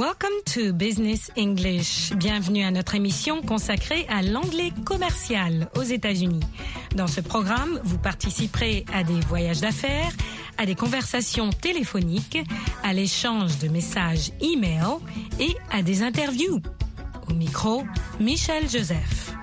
Welcome 0.00 0.32
to 0.54 0.72
Business 0.72 1.30
English. 1.36 2.14
Bienvenue 2.16 2.64
à 2.64 2.70
notre 2.70 2.94
émission 2.94 3.42
consacrée 3.42 4.06
à 4.08 4.22
l'anglais 4.22 4.72
commercial 4.86 5.68
aux 5.76 5.82
États-Unis. 5.82 6.40
Dans 6.96 7.06
ce 7.06 7.20
programme, 7.20 7.78
vous 7.84 7.98
participerez 7.98 8.86
à 8.94 9.04
des 9.04 9.20
voyages 9.20 9.60
d'affaires, 9.60 10.10
à 10.56 10.64
des 10.64 10.74
conversations 10.74 11.50
téléphoniques, 11.50 12.38
à 12.82 12.94
l'échange 12.94 13.58
de 13.58 13.68
messages 13.68 14.32
e-mail 14.40 15.00
et 15.38 15.54
à 15.70 15.82
des 15.82 16.02
interviews. 16.02 16.62
Au 17.28 17.34
micro, 17.34 17.84
Michel 18.18 18.70
Joseph. 18.70 19.34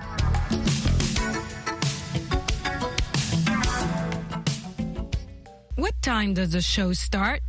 What 5.76 5.92
time 6.02 6.34
does 6.34 6.48
the 6.48 6.60
show 6.60 6.92
start? 6.94 7.42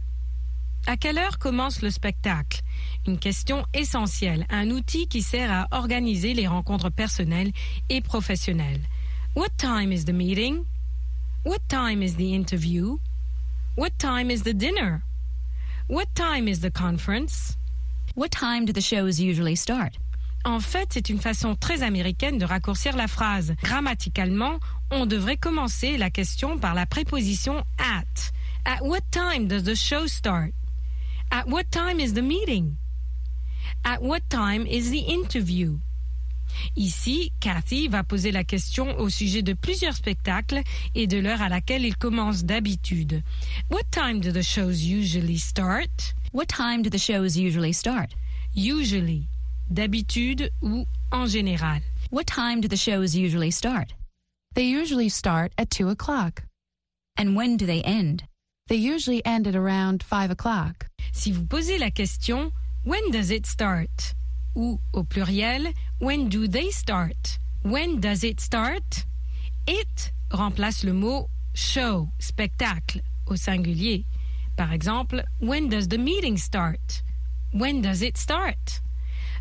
À 0.85 0.95
quelle 0.95 1.17
heure 1.17 1.39
commence 1.39 1.81
le 1.81 1.89
spectacle? 1.89 2.61
Une 3.09 3.17
question 3.17 3.65
essentielle, 3.73 4.45
un 4.51 4.69
outil 4.69 5.07
qui 5.07 5.23
sert 5.23 5.51
à 5.51 5.67
organiser 5.71 6.35
les 6.35 6.45
rencontres 6.45 6.91
personnelles 6.91 7.51
et 7.89 8.01
professionnelles. 8.01 8.81
What 9.35 9.49
time 9.57 9.91
is 9.91 10.05
the 10.05 10.13
meeting? 10.13 10.63
What 11.43 11.57
time 11.69 12.03
is 12.03 12.17
the 12.17 12.35
interview? 12.35 12.99
What 13.75 13.97
time 13.97 14.29
is 14.29 14.43
the 14.43 14.53
dinner? 14.53 15.01
What 15.89 16.05
time 16.13 16.47
is 16.47 16.59
the 16.59 16.69
conference? 16.69 17.57
What 18.15 18.29
time 18.29 18.65
do 18.65 18.73
the 18.73 18.79
shows 18.79 19.19
usually 19.19 19.55
start? 19.55 19.97
En 20.45 20.59
fait, 20.59 20.89
c'est 20.93 21.09
une 21.09 21.19
façon 21.19 21.55
très 21.55 21.81
américaine 21.81 22.37
de 22.37 22.45
raccourcir 22.45 22.95
la 22.95 23.07
phrase. 23.07 23.55
Grammaticalement, 23.63 24.59
on 24.91 25.07
devrait 25.07 25.37
commencer 25.37 25.97
la 25.97 26.11
question 26.11 26.59
par 26.59 26.75
la 26.75 26.85
préposition 26.85 27.63
at. 27.79 28.31
At 28.65 28.83
what 28.83 29.01
time 29.09 29.47
does 29.47 29.63
the 29.63 29.75
show 29.75 30.05
start? 30.05 30.53
At 31.31 31.47
what 31.47 31.71
time 31.71 31.99
is 31.99 32.13
the 32.13 32.21
meeting? 32.21 32.77
At 33.83 34.01
what 34.01 34.21
time 34.29 34.65
is 34.65 34.91
the 34.91 34.99
interview? 34.99 35.79
Ici, 36.75 37.31
Cathy 37.39 37.87
va 37.87 38.03
poser 38.03 38.31
la 38.31 38.43
question 38.43 38.97
au 38.99 39.09
sujet 39.09 39.41
de 39.41 39.53
plusieurs 39.53 39.95
spectacles 39.95 40.63
et 40.95 41.07
de 41.07 41.19
l'heure 41.19 41.41
à 41.41 41.49
laquelle 41.49 41.85
ils 41.85 41.97
commencent 41.97 42.43
d'habitude. 42.43 43.23
What 43.69 43.83
time 43.91 44.19
do 44.19 44.31
the 44.31 44.43
shows 44.43 44.81
usually 44.83 45.37
start? 45.37 46.13
What 46.31 46.47
time 46.47 46.81
do 46.81 46.89
the 46.89 46.99
shows 46.99 47.37
usually 47.37 47.73
start? 47.73 48.15
Usually, 48.55 49.27
d'habitude 49.69 50.51
ou 50.61 50.85
en 51.11 51.27
général. 51.27 51.81
What 52.11 52.25
time 52.25 52.61
do 52.61 52.67
the 52.67 52.77
shows 52.77 53.15
usually 53.15 53.51
start? 53.51 53.93
They 54.55 54.65
usually 54.65 55.09
start 55.09 55.53
at 55.57 55.69
2 55.69 55.89
o'clock. 55.89 56.43
And 57.17 57.35
when 57.35 57.57
do 57.57 57.65
they 57.65 57.81
end? 57.83 58.23
They 58.67 58.77
usually 58.77 59.23
end 59.25 59.47
at 59.47 59.55
around 59.55 60.03
5 60.03 60.31
o'clock. 60.31 60.87
Si 61.11 61.31
vous 61.31 61.45
posez 61.45 61.79
la 61.79 61.89
question 61.91 62.51
When 62.85 63.11
does 63.11 63.29
it 63.29 63.45
start? 63.45 64.15
ou 64.55 64.79
au 64.93 65.03
pluriel 65.03 65.73
When 65.99 66.29
do 66.29 66.47
they 66.47 66.71
start? 66.71 67.39
When 67.63 67.99
does 67.99 68.23
it 68.23 68.39
start? 68.39 69.05
It 69.67 70.11
remplace 70.31 70.83
le 70.83 70.93
mot 70.93 71.27
show, 71.53 72.09
spectacle 72.19 73.01
au 73.27 73.35
singulier. 73.35 74.05
Par 74.55 74.71
exemple, 74.71 75.23
When 75.41 75.67
does 75.69 75.87
the 75.89 75.97
meeting 75.97 76.37
start? 76.37 77.03
When 77.53 77.81
does 77.81 78.01
it 78.01 78.17
start? 78.17 78.81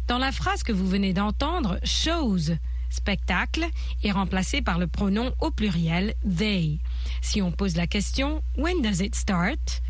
Dans 0.06 0.18
la 0.18 0.32
phrase 0.32 0.62
que 0.62 0.72
vous 0.72 0.88
venez 0.88 1.12
d'entendre, 1.12 1.78
shows, 1.84 2.56
spectacle, 2.90 3.66
est 4.02 4.10
remplacé 4.10 4.62
par 4.62 4.78
le 4.78 4.88
pronom 4.88 5.32
au 5.40 5.50
pluriel 5.50 6.14
they. 6.24 6.80
Si 7.20 7.40
on 7.40 7.52
pose 7.52 7.76
la 7.76 7.86
question 7.86 8.42
When 8.56 8.82
does 8.82 9.00
it 9.00 9.14
start? 9.14 9.80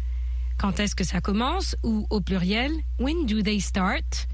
Quand 0.58 0.80
est-ce 0.80 0.96
que 0.96 1.04
ça 1.04 1.20
commence 1.20 1.76
ou 1.84 2.06
au 2.10 2.20
pluriel 2.20 2.72
When 2.98 3.26
do 3.26 3.42
they 3.42 3.60
start? 3.60 4.26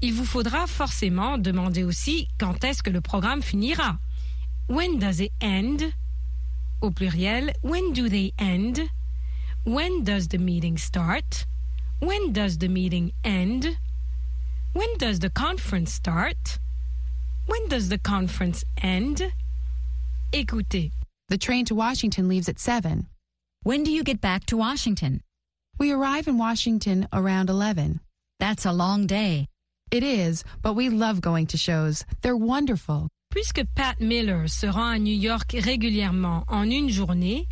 Il 0.00 0.14
vous 0.14 0.24
faudra 0.24 0.66
forcément 0.66 1.36
demander 1.36 1.84
aussi 1.84 2.28
quand 2.38 2.64
est-ce 2.64 2.82
que 2.82 2.88
le 2.88 3.02
programme 3.02 3.42
finira. 3.42 3.98
When 4.70 4.98
does 4.98 5.20
it 5.20 5.32
end? 5.42 5.92
Au 6.80 6.90
pluriel 6.90 7.52
When 7.62 7.92
do 7.92 8.08
they 8.08 8.32
end? 8.38 8.88
When 9.66 10.02
does 10.02 10.28
the 10.28 10.38
meeting 10.38 10.78
start? 10.78 11.44
When 12.00 12.32
does 12.32 12.56
the 12.56 12.68
meeting 12.68 13.12
end? 13.22 13.76
When 14.72 14.96
does 14.96 15.18
the 15.18 15.28
conference 15.28 15.92
start? 15.92 16.58
When 17.46 17.68
does 17.68 17.90
the 17.90 17.98
conference 17.98 18.64
end? 18.82 19.30
Écoutez. 20.32 20.92
The 21.28 21.36
train 21.36 21.66
to 21.66 21.74
Washington 21.74 22.28
leaves 22.28 22.48
at 22.48 22.58
7. 22.58 23.06
When 23.62 23.82
do 23.82 23.90
you 23.90 24.02
get 24.02 24.22
back 24.22 24.46
to 24.46 24.56
Washington? 24.56 25.20
We 25.80 25.92
arrive 25.92 26.28
in 26.28 26.36
Washington 26.36 27.08
around 27.10 27.48
11. 27.48 28.00
That's 28.38 28.66
a 28.66 28.70
long 28.70 29.06
day. 29.06 29.46
It 29.90 30.02
is, 30.02 30.44
but 30.60 30.74
we 30.74 30.90
love 30.90 31.22
going 31.22 31.46
to 31.46 31.56
shows. 31.56 32.04
They're 32.20 32.36
wonderful. 32.36 33.08
Puisque 33.30 33.64
Pat 33.74 33.98
Miller 33.98 34.46
se 34.46 34.66
rend 34.66 34.96
à 34.96 34.98
New 34.98 35.16
York 35.16 35.56
régulièrement 35.58 36.44
en 36.48 36.70
une 36.70 36.90
journée, 36.90 37.48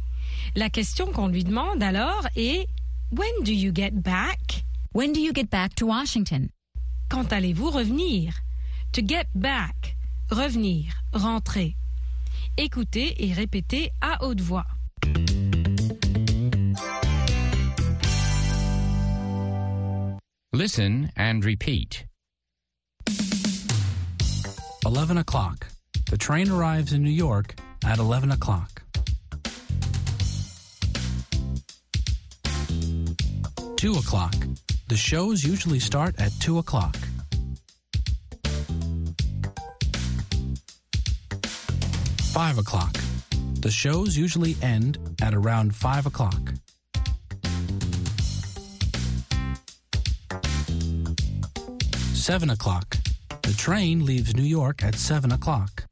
la 0.54 0.68
question 0.68 1.06
qu'on 1.06 1.28
lui 1.28 1.42
demande 1.42 1.82
alors 1.82 2.26
est 2.36 2.68
When 3.10 3.44
do 3.44 3.52
you 3.54 3.72
get 3.72 4.02
back? 4.02 4.62
When 4.92 5.14
do 5.14 5.20
you 5.20 5.32
get 5.32 5.48
back 5.48 5.74
to 5.76 5.86
Washington? 5.86 6.50
Quand 7.08 7.32
allez-vous 7.32 7.70
revenir? 7.70 8.34
To 8.92 9.00
get 9.00 9.28
back, 9.34 9.96
revenir, 10.30 10.92
rentrer. 11.14 11.76
Écoutez 12.58 13.24
et 13.24 13.32
répétez 13.32 13.90
à 14.02 14.22
haute 14.22 14.42
voix. 14.42 14.66
Listen 20.58 21.12
and 21.14 21.44
repeat. 21.44 22.04
11 24.84 25.18
o'clock. 25.18 25.68
The 26.10 26.18
train 26.18 26.50
arrives 26.50 26.92
in 26.92 27.04
New 27.04 27.10
York 27.10 27.54
at 27.84 28.00
11 28.00 28.32
o'clock. 28.32 28.82
Two 33.76 33.92
o'clock. 33.92 34.34
The 34.88 34.96
shows 34.96 35.44
usually 35.44 35.78
start 35.78 36.16
at 36.18 36.32
2 36.40 36.58
o'clock. 36.58 36.96
Five 42.32 42.58
o'clock. 42.58 42.96
The 43.60 43.70
shows 43.70 44.16
usually 44.16 44.56
end 44.60 44.98
at 45.22 45.34
around 45.34 45.76
5 45.76 46.06
o'clock. 46.06 46.52
Seven 52.28 52.50
o'clock. 52.50 52.98
The 53.40 53.54
train 53.54 54.04
leaves 54.04 54.36
New 54.36 54.42
York 54.42 54.84
at 54.84 54.96
7 54.96 55.32
o'clock. 55.32 55.84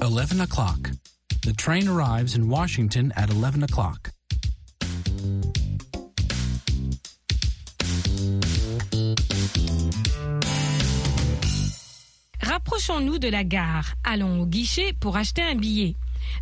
11 0.00 0.42
o'clock. 0.42 0.92
The 1.42 1.52
train 1.54 1.88
arrives 1.88 2.36
in 2.36 2.48
Washington 2.48 3.12
at 3.16 3.30
11 3.30 3.64
o'clock. 3.64 4.12
Rapprochons-nous 12.42 13.18
de 13.18 13.28
la 13.28 13.42
gare. 13.42 13.96
Allons 14.04 14.42
au 14.42 14.46
guichet 14.46 14.92
pour 15.00 15.16
acheter 15.16 15.42
un 15.42 15.56
billet. 15.56 15.96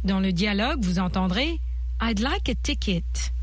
Dans 0.05 0.21
le 0.21 0.33
dialogue, 0.33 0.85
vous 0.85 0.99
entendrez 0.99 1.61
I'd 2.03 2.21
like 2.21 2.51
a 2.51 2.55
ticket. 2.57 3.34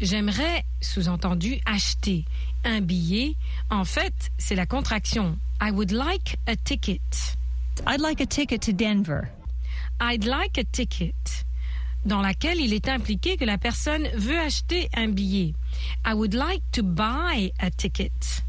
J'aimerais, 0.00 0.64
sous-entendu, 0.80 1.58
acheter 1.64 2.24
un 2.64 2.80
billet. 2.80 3.34
En 3.70 3.84
fait, 3.84 4.30
c'est 4.38 4.54
la 4.54 4.66
contraction. 4.66 5.38
I 5.60 5.70
would 5.70 5.90
like 5.90 6.38
a 6.46 6.56
ticket. 6.56 7.36
I'd 7.86 8.00
like 8.00 8.20
a 8.20 8.26
ticket 8.26 8.60
to 8.62 8.72
Denver. 8.72 9.30
I'd 10.00 10.24
like 10.24 10.58
a 10.58 10.64
ticket. 10.64 11.44
Dans 12.04 12.20
laquelle 12.20 12.60
il 12.60 12.72
est 12.72 12.88
impliqué 12.88 13.36
que 13.36 13.44
la 13.44 13.58
personne 13.58 14.06
veut 14.14 14.38
acheter 14.38 14.88
un 14.94 15.08
billet. 15.08 15.54
I 16.04 16.12
would 16.14 16.34
like 16.34 16.62
to 16.72 16.82
buy 16.82 17.50
a 17.58 17.70
ticket. 17.70 18.42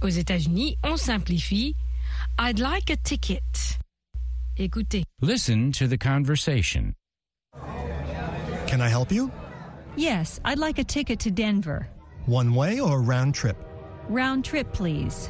Aux 0.00 0.08
États-Unis, 0.08 0.78
on 0.82 0.96
simplifie. 0.96 1.74
I'd 2.38 2.58
like 2.58 2.90
a 2.90 2.96
ticket. 2.96 3.78
Écoutez. 4.56 5.04
Listen 5.20 5.70
to 5.72 5.86
the 5.86 5.98
conversation. 5.98 6.94
Can 8.66 8.80
I 8.80 8.88
help 8.88 9.12
you? 9.12 9.30
Yes, 9.96 10.40
I'd 10.44 10.58
like 10.58 10.78
a 10.78 10.84
ticket 10.84 11.20
to 11.20 11.30
Denver. 11.30 11.88
One 12.26 12.54
way 12.54 12.80
or 12.80 13.00
round 13.00 13.34
trip? 13.34 13.56
Round 14.08 14.44
trip, 14.44 14.72
please. 14.72 15.28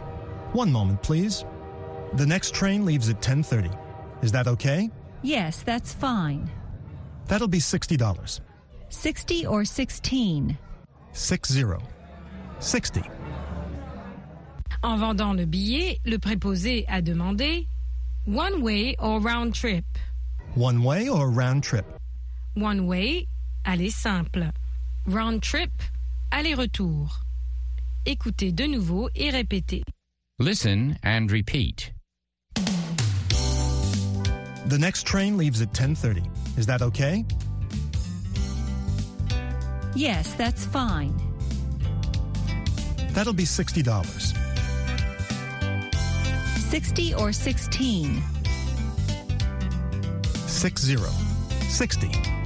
One 0.52 0.72
moment, 0.72 1.02
please. 1.02 1.44
The 2.14 2.26
next 2.26 2.54
train 2.54 2.84
leaves 2.84 3.08
at 3.08 3.20
10:30. 3.20 3.70
Is 4.22 4.32
that 4.32 4.46
okay? 4.46 4.90
Yes, 5.22 5.62
that's 5.62 5.92
fine. 5.92 6.50
That'll 7.26 7.48
be 7.48 7.60
$60. 7.60 8.40
60 8.88 9.46
or 9.46 9.64
16? 9.64 10.58
60. 11.12 11.64
60. 12.60 13.02
En 14.82 14.98
vendant 14.98 15.34
le 15.34 15.46
billet, 15.46 15.98
le 16.04 16.18
préposé 16.18 16.84
a 16.88 17.00
demandé 17.00 17.66
one 18.26 18.62
way 18.62 18.94
or 18.98 19.20
round 19.20 19.54
trip. 19.54 19.84
One 20.54 20.82
way 20.82 21.08
or 21.08 21.30
round 21.30 21.62
trip? 21.62 21.86
One 22.54 22.86
way, 22.86 23.26
aller 23.64 23.90
simple. 23.90 24.50
Round 25.06 25.42
trip, 25.42 25.72
aller-retour. 26.30 27.20
Écoutez 28.06 28.52
de 28.52 28.66
nouveau 28.66 29.08
et 29.14 29.30
répétez. 29.30 29.82
Listen 30.38 30.96
and 31.02 31.30
repeat. 31.30 31.92
The 34.66 34.78
next 34.78 35.06
train 35.06 35.36
leaves 35.36 35.60
at 35.60 35.72
10:30. 35.72 36.24
Is 36.56 36.66
that 36.66 36.82
okay? 36.82 37.24
Yes, 39.94 40.34
that's 40.34 40.64
fine. 40.66 41.14
That'll 43.12 43.32
be 43.32 43.44
$60. 43.44 44.34
60 46.70 47.14
or 47.14 47.32
16? 47.32 48.22
60. 50.46 50.96
60. 51.68 52.43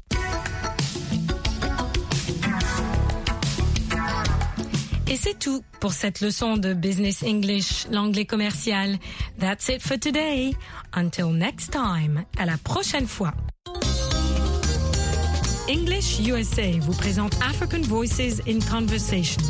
Et 5.10 5.16
c'est 5.16 5.38
tout 5.38 5.62
pour 5.80 5.94
cette 5.94 6.20
leçon 6.20 6.58
de 6.58 6.74
Business 6.74 7.22
English, 7.22 7.86
l'anglais 7.90 8.26
commercial. 8.26 8.98
That's 9.40 9.68
it 9.70 9.80
for 9.80 9.98
today. 9.98 10.52
Until 10.92 11.30
next 11.32 11.72
time. 11.72 12.24
À 12.36 12.44
la 12.44 12.58
prochaine 12.58 13.06
fois. 13.06 13.32
English 15.70 16.20
USA 16.20 16.78
vous 16.80 16.92
présente 16.92 17.34
African 17.42 17.80
Voices 17.80 18.42
in 18.46 18.58
Conversation. 18.70 19.40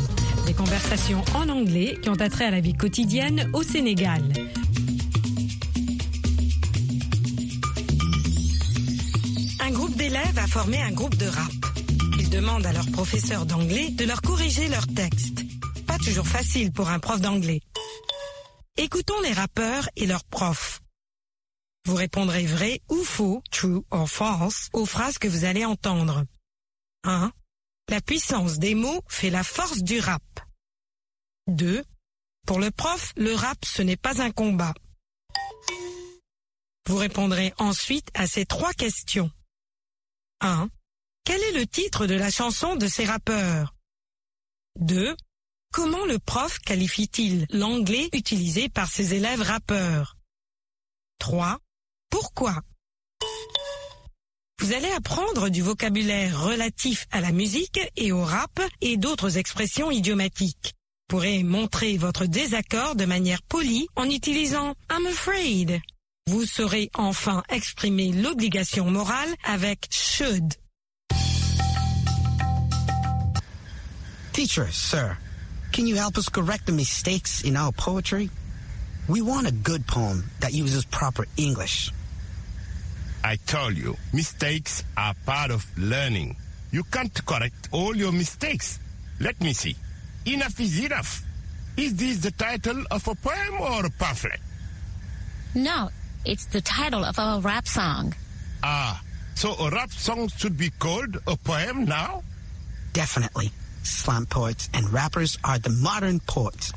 Des 0.45 0.53
conversations 0.53 1.23
en 1.35 1.49
anglais 1.49 1.97
qui 2.01 2.09
ont 2.09 2.21
attrait 2.21 2.45
à 2.45 2.51
la 2.51 2.61
vie 2.61 2.73
quotidienne 2.73 3.49
au 3.53 3.61
Sénégal. 3.61 4.21
Un 9.59 9.71
groupe 9.71 9.95
d'élèves 9.97 10.37
a 10.37 10.47
formé 10.47 10.81
un 10.81 10.91
groupe 10.91 11.17
de 11.17 11.27
rap. 11.27 11.51
Ils 12.17 12.29
demandent 12.29 12.65
à 12.65 12.71
leur 12.71 12.89
professeur 12.91 13.45
d'anglais 13.45 13.89
de 13.89 14.05
leur 14.05 14.21
corriger 14.21 14.69
leurs 14.69 14.87
textes. 14.87 15.48
Toujours 16.03 16.27
facile 16.27 16.71
pour 16.71 16.89
un 16.89 16.99
prof 16.99 17.19
d'anglais. 17.19 17.61
Écoutons 18.77 19.19
les 19.21 19.33
rappeurs 19.33 19.89
et 19.97 20.05
leurs 20.05 20.23
profs. 20.23 20.81
Vous 21.85 21.95
répondrez 21.95 22.45
vrai 22.45 22.81
ou 22.89 23.03
faux, 23.03 23.43
true 23.51 23.83
or 23.91 24.09
false, 24.09 24.69
aux 24.73 24.85
phrases 24.85 25.17
que 25.17 25.27
vous 25.27 25.43
allez 25.43 25.65
entendre. 25.65 26.23
1. 27.03 27.31
La 27.89 28.01
puissance 28.01 28.59
des 28.59 28.75
mots 28.75 29.01
fait 29.07 29.29
la 29.29 29.43
force 29.43 29.79
du 29.79 29.99
rap. 29.99 30.23
2. 31.47 31.83
Pour 32.47 32.59
le 32.59 32.71
prof, 32.71 33.13
le 33.17 33.33
rap, 33.35 33.57
ce 33.65 33.81
n'est 33.81 33.97
pas 33.97 34.21
un 34.21 34.31
combat. 34.31 34.73
Vous 36.87 36.97
répondrez 36.97 37.53
ensuite 37.57 38.09
à 38.13 38.25
ces 38.25 38.45
trois 38.45 38.73
questions. 38.73 39.31
1. 40.41 40.69
Quel 41.25 41.41
est 41.41 41.59
le 41.59 41.67
titre 41.67 42.07
de 42.07 42.15
la 42.15 42.31
chanson 42.31 42.75
de 42.75 42.87
ces 42.87 43.05
rappeurs? 43.05 43.75
2. 44.79 45.15
Comment 45.71 46.05
le 46.05 46.17
prof 46.17 46.57
qualifie-t-il 46.59 47.45
l'anglais 47.51 48.09
utilisé 48.13 48.69
par 48.69 48.89
ses 48.89 49.13
élèves 49.13 49.41
rappeurs? 49.41 50.17
3. 51.19 51.59
Pourquoi? 52.09 52.55
Vous 54.59 54.73
allez 54.73 54.91
apprendre 54.91 55.49
du 55.49 55.61
vocabulaire 55.61 56.43
relatif 56.43 57.07
à 57.11 57.21
la 57.21 57.31
musique 57.31 57.79
et 57.95 58.11
au 58.11 58.23
rap 58.23 58.59
et 58.81 58.97
d'autres 58.97 59.37
expressions 59.37 59.91
idiomatiques. 59.91 60.73
Vous 60.73 61.17
pourrez 61.17 61.43
montrer 61.43 61.97
votre 61.97 62.25
désaccord 62.25 62.95
de 62.95 63.05
manière 63.05 63.41
polie 63.43 63.87
en 63.95 64.09
utilisant 64.09 64.75
I'm 64.91 65.05
afraid. 65.07 65.79
Vous 66.27 66.45
saurez 66.45 66.89
enfin 66.95 67.43
exprimer 67.49 68.11
l'obligation 68.11 68.89
morale 68.89 69.33
avec 69.43 69.87
should. 69.91 70.53
Teacher, 74.33 74.67
sir, 74.71 75.17
can 75.71 75.87
you 75.87 75.95
help 75.95 76.17
us 76.17 76.29
correct 76.29 76.65
the 76.65 76.71
mistakes 76.71 77.43
in 77.43 77.55
our 77.55 77.71
poetry? 77.71 78.29
We 79.07 79.21
want 79.21 79.47
a 79.47 79.51
good 79.51 79.87
poem 79.87 80.29
that 80.39 80.53
uses 80.53 80.85
proper 80.85 81.25
English. 81.37 81.91
I 83.23 83.35
told 83.47 83.75
you, 83.77 83.97
mistakes 84.13 84.83
are 84.95 85.13
part 85.25 85.51
of 85.51 85.65
learning. 85.77 86.35
You 86.71 86.83
can't 86.83 87.13
correct 87.25 87.69
all 87.71 87.95
your 87.95 88.11
mistakes. 88.11 88.79
Let 89.19 89.39
me 89.41 89.53
see. 89.53 89.75
Enough 90.25 90.59
is 90.59 90.79
enough. 90.83 91.23
Is 91.75 91.95
this 91.95 92.19
the 92.19 92.31
title 92.31 92.83
of 92.91 93.07
a 93.07 93.15
poem 93.15 93.59
or 93.59 93.85
a 93.85 93.89
pamphlet? 93.89 94.39
No, 95.55 95.89
it's 96.25 96.45
the 96.45 96.61
title 96.61 97.03
of 97.03 97.17
a 97.17 97.39
rap 97.41 97.67
song. 97.67 98.13
Ah, 98.63 99.01
so 99.35 99.53
a 99.53 99.69
rap 99.71 99.91
song 99.91 100.27
should 100.27 100.57
be 100.57 100.69
called 100.69 101.17
a 101.27 101.35
poem 101.37 101.85
now? 101.85 102.23
Definitely. 102.93 103.51
Slam 103.83 104.25
poets 104.25 104.69
and 104.73 104.91
rappers 104.91 105.37
are 105.43 105.59
the 105.59 105.69
modern 105.69 106.19
poets. 106.21 106.73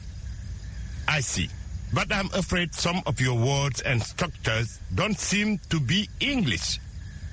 I 1.09 1.21
see. 1.21 1.49
But 1.93 2.13
I'm 2.13 2.31
afraid 2.33 2.75
some 2.75 3.03
of 3.07 3.21
your 3.21 3.39
words 3.39 3.83
and 3.83 4.03
structures 4.03 4.79
don't 4.95 5.19
seem 5.19 5.59
to 5.69 5.79
be 5.79 6.09
English. 6.21 6.79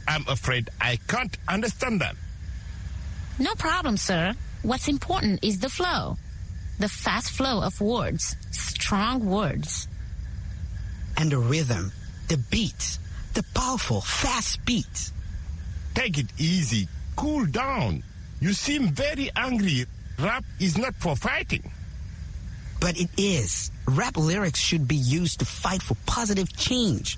I'm 0.08 0.28
afraid 0.28 0.70
I 0.82 0.98
can't 1.08 1.38
understand 1.48 2.02
them. 2.02 2.18
No 3.40 3.56
problem, 3.56 3.96
sir. 3.96 4.34
What's 4.64 4.90
important 4.90 5.44
is 5.44 5.60
the 5.60 5.70
flow. 5.70 6.18
The 6.80 6.90
fast 6.90 7.32
flow 7.32 7.62
of 7.62 7.80
words. 7.80 8.36
Strong 8.52 9.26
words. 9.26 9.88
And 11.16 11.32
the 11.32 11.38
rhythm, 11.38 11.92
the 12.28 12.38
beats, 12.38 13.00
the 13.34 13.44
powerful, 13.54 14.02
fast 14.02 14.66
beats. 14.66 15.14
Take 15.94 16.18
it 16.18 16.28
easy. 16.38 16.88
Cool 17.16 17.46
down. 17.46 18.04
You 18.40 18.54
seem 18.54 18.90
very 18.90 19.30
angry. 19.36 19.86
Rap 20.18 20.44
is 20.60 20.78
not 20.78 20.96
for 20.96 21.16
fighting. 21.16 21.72
But 22.80 22.98
it 22.98 23.10
is. 23.18 23.72
Rap 23.88 24.16
lyrics 24.16 24.60
should 24.60 24.88
be 24.88 24.96
used 24.96 25.40
to 25.40 25.46
fight 25.46 25.82
for 25.82 25.96
positive 26.06 26.56
change. 26.56 27.18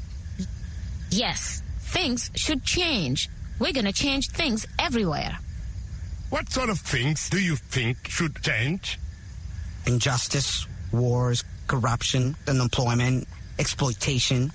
Yes, 1.09 1.61
things 1.79 2.31
should 2.35 2.63
change. 2.63 3.29
We're 3.59 3.73
gonna 3.73 3.93
change 3.93 4.29
things 4.29 4.65
everywhere. 4.79 5.37
What 6.31 6.49
sort 6.51 6.69
of 6.69 6.79
things 6.79 7.29
do 7.29 7.39
you 7.39 7.55
think 7.57 8.07
should 8.07 8.41
change? 8.41 8.97
Injustice, 9.85 10.65
wars, 10.91 11.43
corruption, 11.67 12.35
unemployment, 12.47 13.27
exploitation. 13.59 14.51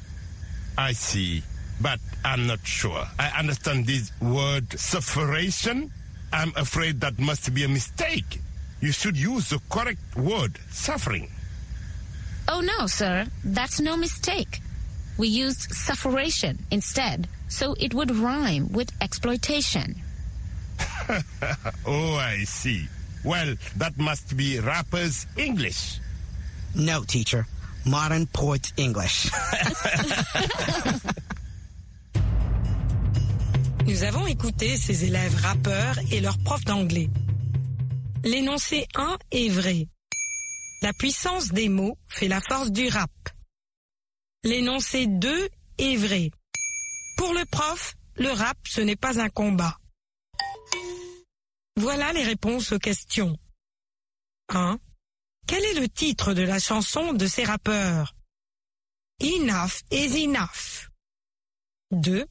I 0.76 0.92
see. 0.92 1.42
But 1.80 2.00
I'm 2.24 2.46
not 2.46 2.66
sure. 2.66 3.06
I 3.18 3.38
understand 3.38 3.86
this 3.86 4.10
word 4.20 4.78
sufferation. 4.78 5.92
I'm 6.32 6.52
afraid 6.56 7.00
that 7.00 7.18
must 7.18 7.52
be 7.54 7.64
a 7.64 7.68
mistake. 7.68 8.40
You 8.80 8.92
should 8.92 9.16
use 9.16 9.50
the 9.50 9.60
correct 9.70 10.16
word, 10.16 10.58
suffering. 10.70 11.30
Oh 12.48 12.60
no, 12.60 12.86
sir. 12.86 13.26
That's 13.44 13.80
no 13.80 13.96
mistake. 13.96 14.60
We 15.18 15.28
used 15.28 15.72
sufferation 15.72 16.58
instead, 16.70 17.26
so 17.48 17.74
it 17.80 17.94
would 17.94 18.14
rhyme 18.14 18.70
with 18.72 18.90
exploitation. 19.00 19.96
oh, 21.86 22.16
I 22.16 22.44
see. 22.44 22.86
Well, 23.24 23.54
that 23.76 23.98
must 23.98 24.36
be 24.36 24.60
rappers' 24.60 25.26
English. 25.36 25.98
No, 26.74 27.02
teacher. 27.02 27.46
Modern 27.86 28.26
poet 28.26 28.72
English. 28.76 29.30
Nous 33.86 34.02
avons 34.02 34.26
écouté 34.26 34.76
ces 34.76 35.04
élèves 35.04 35.36
rappeurs 35.36 35.96
et 36.10 36.20
leurs 36.20 36.38
profs 36.38 36.64
d'anglais. 36.64 37.08
L'énoncé 38.24 38.88
1 38.96 39.16
est 39.30 39.48
vrai. 39.48 39.86
La 40.82 40.92
puissance 40.92 41.52
des 41.52 41.68
mots 41.68 41.96
fait 42.08 42.26
la 42.26 42.40
force 42.40 42.72
du 42.72 42.88
rap. 42.88 43.10
L'énoncé 44.42 45.06
2 45.06 45.48
est 45.78 45.96
vrai. 45.96 46.30
Pour 47.16 47.32
le 47.32 47.44
prof, 47.44 47.94
le 48.16 48.30
rap, 48.30 48.58
ce 48.66 48.80
n'est 48.80 48.96
pas 48.96 49.20
un 49.20 49.28
combat. 49.28 49.78
Voilà 51.76 52.12
les 52.12 52.24
réponses 52.24 52.72
aux 52.72 52.80
questions. 52.80 53.36
1. 54.48 54.80
Quel 55.46 55.64
est 55.64 55.80
le 55.80 55.88
titre 55.88 56.34
de 56.34 56.42
la 56.42 56.58
chanson 56.58 57.12
de 57.12 57.26
ces 57.28 57.44
rappeurs? 57.44 58.16
Enough 59.22 59.82
is 59.92 60.24
enough. 60.24 60.90
2. 61.92 62.26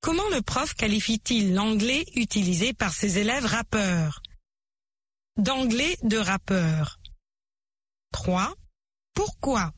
Comment 0.00 0.28
le 0.30 0.40
prof 0.40 0.72
qualifie-t-il 0.74 1.54
l'anglais 1.54 2.06
utilisé 2.14 2.72
par 2.72 2.92
ses 2.92 3.18
élèves 3.18 3.44
rappeurs? 3.44 4.22
D'anglais 5.36 5.98
de 6.02 6.16
rappeur. 6.16 6.98
3. 8.12 8.54
Pourquoi? 9.14 9.72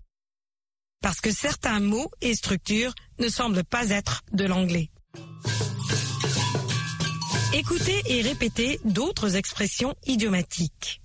Parce 1.01 1.21
que 1.21 1.33
certains 1.33 1.81
mots 1.81 2.11
et 2.21 2.35
structures 2.37 2.95
ne 3.19 3.29
semblent 3.29 3.65
pas 3.65 3.91
être 3.91 4.23
de 4.33 4.45
l'anglais. 4.45 4.91
Écoutez 7.53 8.01
et 8.07 8.23
répétez 8.23 8.81
d'autres 8.85 9.35
expressions 9.37 9.95
idiomatiques. 10.07 11.03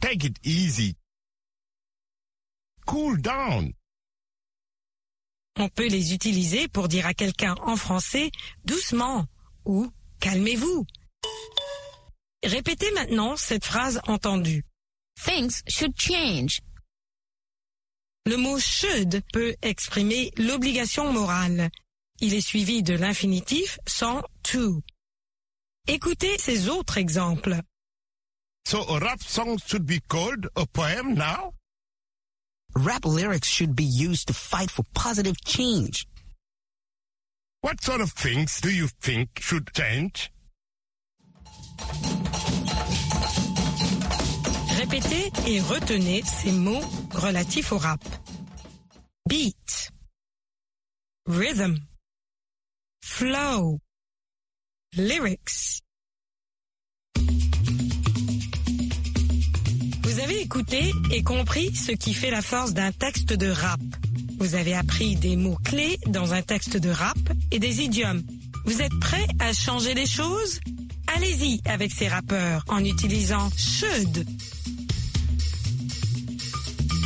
Take 0.00 0.26
it 0.26 0.36
easy. 0.44 0.96
Cool 2.86 3.20
down. 3.20 3.72
On 5.58 5.68
peut 5.68 5.86
les 5.86 6.14
utiliser 6.14 6.68
pour 6.68 6.88
dire 6.88 7.06
à 7.06 7.14
quelqu'un 7.14 7.54
en 7.62 7.76
français 7.76 8.30
doucement 8.64 9.26
ou 9.64 9.90
calmez-vous. 10.20 10.86
Répétez 12.44 12.90
maintenant 12.92 13.36
cette 13.36 13.64
phrase 13.64 14.00
entendue. 14.06 14.64
Things 15.22 15.62
should 15.68 15.94
change. 15.96 16.60
Le 18.24 18.36
mot 18.36 18.58
should 18.58 19.20
peut 19.32 19.54
exprimer 19.62 20.32
l'obligation 20.36 21.12
morale. 21.12 21.70
Il 22.20 22.34
est 22.34 22.40
suivi 22.40 22.82
de 22.82 22.94
l'infinitif 22.94 23.78
sans 23.86 24.22
to. 24.42 24.80
Écoutez 25.88 26.38
ces 26.38 26.68
autres 26.68 26.98
exemples. 26.98 27.60
So 28.64 28.84
a 28.88 29.00
rap 29.00 29.20
song 29.22 29.58
should 29.58 29.84
be 29.84 30.00
called 30.08 30.48
a 30.54 30.64
poem 30.66 31.14
now? 31.14 31.52
Rap 32.74 33.04
lyrics 33.04 33.48
should 33.48 33.76
be 33.76 33.84
used 33.84 34.28
to 34.28 34.34
fight 34.34 34.70
for 34.70 34.84
positive 34.94 35.36
change. 35.44 36.06
What 37.60 37.82
sort 37.82 38.00
of 38.00 38.10
things 38.12 38.60
do 38.60 38.70
you 38.70 38.88
think 38.88 39.28
should 39.40 39.72
change? 39.74 40.30
Répétez 44.78 45.30
et 45.46 45.60
retenez 45.60 46.22
ces 46.24 46.52
mots 46.52 46.84
relatifs 47.12 47.72
au 47.72 47.78
rap. 47.78 48.02
Beat, 49.28 49.90
rhythm, 51.26 51.76
flow, 53.02 53.78
lyrics. 54.96 55.82
Vous 60.12 60.20
avez 60.20 60.42
écouté 60.42 60.92
et 61.10 61.22
compris 61.22 61.74
ce 61.74 61.92
qui 61.92 62.12
fait 62.12 62.30
la 62.30 62.42
force 62.42 62.74
d'un 62.74 62.92
texte 62.92 63.32
de 63.32 63.48
rap. 63.48 63.80
Vous 64.38 64.56
avez 64.56 64.74
appris 64.74 65.16
des 65.16 65.36
mots 65.36 65.56
clés 65.64 65.98
dans 66.06 66.34
un 66.34 66.42
texte 66.42 66.76
de 66.76 66.90
rap 66.90 67.16
et 67.50 67.58
des 67.58 67.80
idiomes. 67.80 68.22
Vous 68.66 68.82
êtes 68.82 68.94
prêts 69.00 69.26
à 69.38 69.54
changer 69.54 69.94
les 69.94 70.04
choses? 70.04 70.60
Allez-y 71.16 71.62
avec 71.64 71.92
ces 71.92 72.08
rappeurs 72.08 72.62
en 72.68 72.84
utilisant 72.84 73.48
should. 73.56 74.26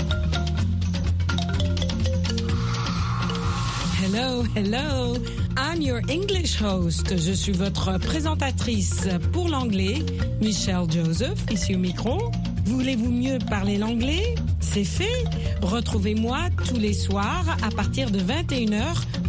Hello, 4.02 4.44
hello. 4.56 5.16
I'm 5.56 5.82
your 5.82 6.00
English 6.08 6.60
host. 6.60 7.16
Je 7.16 7.32
suis 7.32 7.52
votre 7.52 7.98
présentatrice 7.98 9.08
pour 9.32 9.48
l'anglais, 9.48 9.98
Michelle 10.40 10.90
Joseph, 10.90 11.44
ici 11.50 11.74
au 11.74 11.78
micro. 11.78 12.30
Voulez-vous 12.64 13.10
mieux 13.10 13.38
parler 13.48 13.76
l'anglais? 13.76 14.34
C'est 14.60 14.84
fait. 14.84 15.24
Retrouvez-moi 15.62 16.38
tous 16.66 16.78
les 16.78 16.94
soirs 16.94 17.56
à 17.62 17.70
partir 17.70 18.10
de 18.10 18.20
21h, 18.20 18.82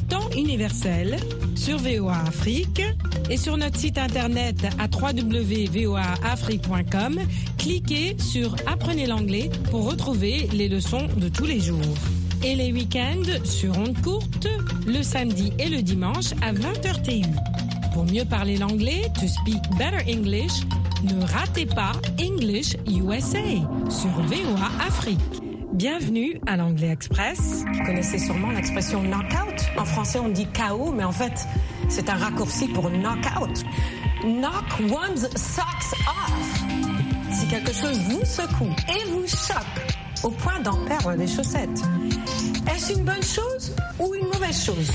temps 0.09 0.29
universel, 0.35 1.17
sur 1.55 1.77
VOA 1.77 2.17
Afrique 2.27 2.81
et 3.31 3.37
sur 3.37 3.55
notre 3.55 3.77
site 3.77 3.97
internet 3.97 4.57
à 4.77 4.87
www.voaafrique.com. 4.91 7.19
Cliquez 7.57 8.17
sur 8.19 8.57
Apprenez 8.67 9.07
l'anglais 9.07 9.49
pour 9.71 9.89
retrouver 9.89 10.49
les 10.51 10.67
leçons 10.67 11.07
de 11.15 11.29
tous 11.29 11.45
les 11.45 11.61
jours. 11.61 11.95
Et 12.43 12.55
les 12.55 12.73
week-ends 12.73 13.45
sur 13.45 13.77
onde 13.77 13.97
courte, 14.01 14.49
le 14.85 15.01
samedi 15.01 15.53
et 15.59 15.69
le 15.69 15.81
dimanche 15.81 16.33
à 16.41 16.51
20h 16.51 17.03
TU. 17.03 17.21
Pour 17.93 18.03
mieux 18.03 18.25
parler 18.25 18.57
l'anglais, 18.57 19.03
to 19.13 19.25
speak 19.27 19.61
better 19.77 20.03
English, 20.11 20.51
ne 21.03 21.23
ratez 21.23 21.67
pas 21.67 21.93
English 22.19 22.75
USA 22.85 23.39
sur 23.89 24.09
VOA 24.09 24.69
Afrique. 24.85 25.21
Bienvenue 25.73 26.37
à 26.47 26.57
l'Anglais 26.57 26.89
Express. 26.89 27.63
Vous 27.73 27.83
connaissez 27.85 28.19
sûrement 28.19 28.51
l'expression 28.51 29.03
knockout. 29.03 29.55
En 29.77 29.85
français, 29.85 30.19
on 30.19 30.27
dit 30.27 30.45
KO, 30.47 30.91
mais 30.91 31.05
en 31.05 31.13
fait, 31.13 31.47
c'est 31.91 32.09
un 32.09 32.15
raccourci 32.15 32.69
pour 32.69 32.89
knockout. 32.89 33.63
Knock 34.23 34.79
one's 34.89 35.27
socks 35.35 35.99
off. 36.07 36.63
Si 37.31 37.47
quelque 37.47 37.73
chose 37.73 37.99
vous 38.09 38.23
secoue 38.23 38.73
et 38.87 39.09
vous 39.11 39.27
choque 39.27 40.23
au 40.23 40.29
point 40.29 40.59
d'en 40.61 40.77
perdre 40.85 41.15
des 41.15 41.27
chaussettes, 41.27 41.81
est-ce 42.73 42.93
une 42.93 43.03
bonne 43.03 43.23
chose 43.23 43.75
ou 43.99 44.15
une 44.15 44.25
mauvaise 44.27 44.63
chose? 44.63 44.91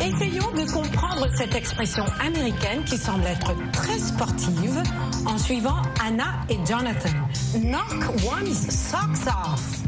Essayons 0.00 0.50
de 0.52 0.70
comprendre 0.72 1.26
cette 1.36 1.54
expression 1.54 2.04
américaine 2.20 2.82
qui 2.84 2.96
semble 2.96 3.26
être 3.26 3.52
très 3.72 3.98
sportive 3.98 4.82
en 5.26 5.36
suivant 5.36 5.82
Anna 6.02 6.40
et 6.48 6.58
Jonathan. 6.66 7.12
Knock 7.54 8.14
one's 8.24 8.70
socks 8.70 9.26
off. 9.26 9.82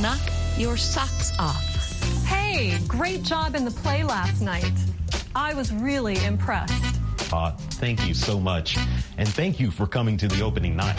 Knock 0.00 0.20
your 0.58 0.78
socks 0.78 1.32
off. 1.38 1.62
Hey, 2.26 2.78
great 2.88 3.22
job 3.22 3.54
in 3.56 3.64
the 3.64 3.74
play 3.82 4.02
last 4.04 4.40
night. 4.40 4.93
I 5.34 5.54
was 5.54 5.72
really 5.72 6.22
impressed. 6.24 7.00
Uh, 7.32 7.50
thank 7.80 8.06
you 8.06 8.14
so 8.14 8.38
much. 8.38 8.76
And 9.18 9.28
thank 9.28 9.58
you 9.58 9.70
for 9.70 9.86
coming 9.86 10.16
to 10.18 10.28
the 10.28 10.42
opening 10.42 10.76
night. 10.76 10.98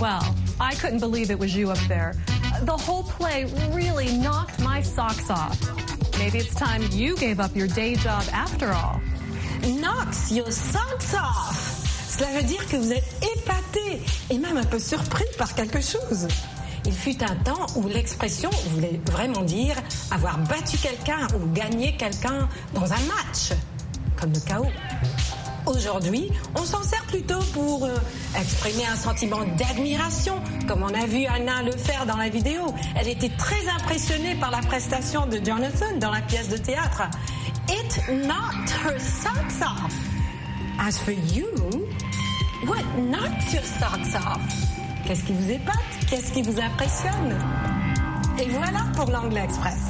Well, 0.00 0.34
I 0.60 0.74
couldn't 0.74 1.00
believe 1.00 1.30
it 1.30 1.38
was 1.38 1.54
you 1.54 1.70
up 1.70 1.78
there. 1.88 2.14
The 2.62 2.76
whole 2.76 3.04
play 3.04 3.44
really 3.72 4.16
knocked 4.18 4.60
my 4.60 4.82
socks 4.82 5.30
off. 5.30 5.58
Maybe 6.18 6.38
it's 6.38 6.54
time 6.54 6.82
you 6.90 7.16
gave 7.16 7.40
up 7.40 7.54
your 7.54 7.68
day 7.68 7.94
job 7.96 8.24
after 8.32 8.72
all. 8.72 9.00
Knocks 9.80 10.32
your 10.32 10.50
socks 10.50 11.14
off. 11.14 11.76
Cela 12.08 12.32
veut 12.32 12.46
dire 12.46 12.66
que 12.68 12.76
vous 12.76 12.92
êtes 12.92 13.04
épaté 13.36 14.00
et 14.30 14.38
même 14.38 14.56
un 14.56 14.64
peu 14.64 14.78
surpris 14.78 15.26
par 15.38 15.54
quelque 15.54 15.80
chose. 15.80 16.28
Il 16.86 16.94
fut 16.94 17.20
un 17.24 17.34
temps 17.36 17.66
où 17.74 17.88
l'expression 17.88 18.48
voulait 18.70 19.00
vraiment 19.10 19.42
dire 19.42 19.74
avoir 20.12 20.38
battu 20.38 20.78
quelqu'un 20.78 21.26
ou 21.34 21.52
gagné 21.52 21.96
quelqu'un 21.96 22.48
dans 22.74 22.84
un 22.84 23.00
match, 23.08 23.58
comme 24.20 24.32
le 24.32 24.38
chaos. 24.40 24.70
Aujourd'hui, 25.66 26.30
on 26.54 26.64
s'en 26.64 26.82
sert 26.84 27.02
plutôt 27.06 27.40
pour 27.52 27.84
euh, 27.84 27.96
exprimer 28.38 28.86
un 28.86 28.94
sentiment 28.94 29.40
d'admiration, 29.58 30.40
comme 30.68 30.84
on 30.84 30.94
a 30.94 31.06
vu 31.06 31.26
Anna 31.26 31.64
le 31.64 31.72
faire 31.72 32.06
dans 32.06 32.16
la 32.16 32.28
vidéo. 32.28 32.72
Elle 32.94 33.08
était 33.08 33.32
très 33.36 33.68
impressionnée 33.68 34.36
par 34.36 34.52
la 34.52 34.58
prestation 34.58 35.26
de 35.26 35.40
Jonathan 35.44 35.96
dans 35.98 36.12
la 36.12 36.20
pièce 36.20 36.48
de 36.48 36.56
théâtre. 36.56 37.02
It 37.68 38.00
knocked 38.08 38.70
her 38.84 38.96
socks 39.00 39.60
off. 39.60 39.92
As 40.78 41.00
for 41.00 41.12
you, 41.12 41.48
what 42.64 42.84
knocks 42.96 43.52
your 43.52 43.64
socks 43.64 44.14
off? 44.14 44.75
Qu'est-ce 45.06 45.22
qui 45.22 45.34
vous 45.34 45.50
épate? 45.52 45.76
Qu'est-ce 46.10 46.32
qui 46.32 46.42
vous 46.42 46.60
impressionne? 46.60 47.38
Et 48.40 48.48
voilà 48.48 48.80
pour 48.96 49.08
l'Anglais 49.08 49.44
Express. 49.44 49.84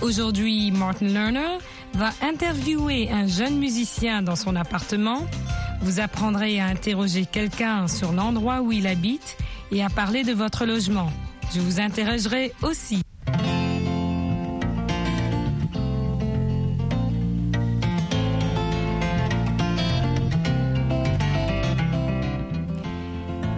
Aujourd'hui, 0.00 0.70
Martin 0.70 1.08
Lerner 1.08 1.58
va 1.92 2.12
interviewer 2.22 3.10
un 3.10 3.26
jeune 3.26 3.58
musicien 3.58 4.22
dans 4.22 4.36
son 4.36 4.56
appartement. 4.56 5.26
Vous 5.82 6.00
apprendrez 6.00 6.58
à 6.58 6.66
interroger 6.68 7.26
quelqu'un 7.26 7.86
sur 7.86 8.12
l'endroit 8.12 8.62
où 8.62 8.72
il 8.72 8.86
habite 8.86 9.36
et 9.72 9.82
à 9.82 9.88
parler 9.88 10.22
de 10.22 10.32
votre 10.32 10.66
logement. 10.66 11.10
Je 11.54 11.60
vous 11.60 11.80
interrogerai 11.80 12.52
aussi. 12.62 13.02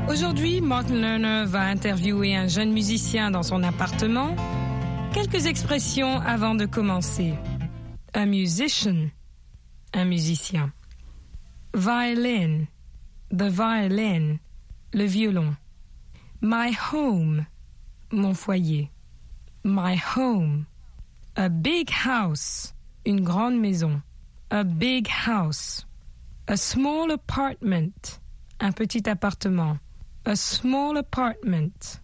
Aujourd'hui, 0.08 0.60
Martin 0.60 0.96
Lerner 0.96 1.44
va 1.46 1.62
interviewer 1.62 2.34
un 2.34 2.48
jeune 2.48 2.72
musicien 2.72 3.30
dans 3.30 3.42
son 3.42 3.62
appartement. 3.62 4.34
Quelques 5.12 5.46
expressions 5.46 6.20
avant 6.20 6.54
de 6.54 6.66
commencer. 6.66 7.34
A 8.14 8.26
musician, 8.26 9.10
un 9.94 10.04
musicien. 10.04 10.72
Violin, 11.74 12.64
the 13.30 13.44
violin, 13.44 14.38
le 14.92 15.04
violon. 15.04 15.54
My 16.40 16.70
home, 16.70 17.46
mon 18.12 18.34
foyer. 18.34 18.90
My 19.64 19.96
home. 19.96 20.68
A 21.36 21.48
big 21.48 21.90
house, 21.90 22.74
une 23.04 23.24
grande 23.24 23.60
maison. 23.60 24.02
A 24.50 24.62
big 24.62 25.08
house. 25.08 25.84
A 26.46 26.56
small 26.56 27.10
apartment, 27.10 28.20
un 28.60 28.72
petit 28.72 29.08
appartement. 29.08 29.80
A 30.26 30.36
small 30.36 30.96
apartment. 30.96 31.98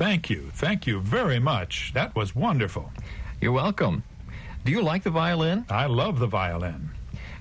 Thank 0.00 0.30
you. 0.30 0.50
Thank 0.54 0.86
you 0.86 0.98
very 0.98 1.38
much. 1.38 1.92
That 1.92 2.16
was 2.16 2.34
wonderful. 2.34 2.90
You're 3.38 3.52
welcome. 3.52 4.02
Do 4.64 4.72
you 4.72 4.80
like 4.80 5.02
the 5.02 5.10
violin? 5.10 5.66
I 5.68 5.84
love 5.84 6.18
the 6.18 6.26
violin. 6.26 6.88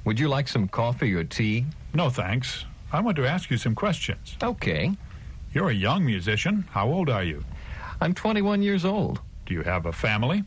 Would 0.03 0.19
you 0.19 0.27
like 0.27 0.49
some 0.49 0.67
coffee 0.67 1.13
or 1.13 1.23
tea? 1.23 1.65
No, 1.93 2.09
thanks. 2.09 2.65
I 2.91 2.99
want 2.99 3.15
to 3.15 3.25
ask 3.25 3.49
you 3.49 3.55
some 3.55 3.75
questions. 3.75 4.35
Okay. 4.43 4.91
You're 5.53 5.69
a 5.69 5.73
young 5.73 6.05
musician. 6.05 6.65
How 6.71 6.89
old 6.89 7.09
are 7.09 7.23
you? 7.23 7.45
I'm 8.01 8.13
21 8.13 8.61
years 8.61 8.83
old. 8.83 9.21
Do 9.45 9.53
you 9.53 9.61
have 9.61 9.85
a 9.85 9.93
family? 9.93 10.43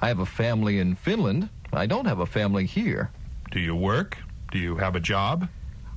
I 0.00 0.06
have 0.06 0.20
a 0.20 0.26
family 0.26 0.78
in 0.78 0.94
Finland. 0.94 1.48
I 1.72 1.86
don't 1.86 2.06
have 2.06 2.20
a 2.20 2.26
family 2.26 2.64
here. 2.64 3.10
Do 3.50 3.58
you 3.58 3.74
work? 3.74 4.16
Do 4.52 4.58
you 4.58 4.76
have 4.76 4.94
a 4.94 5.00
job? 5.00 5.48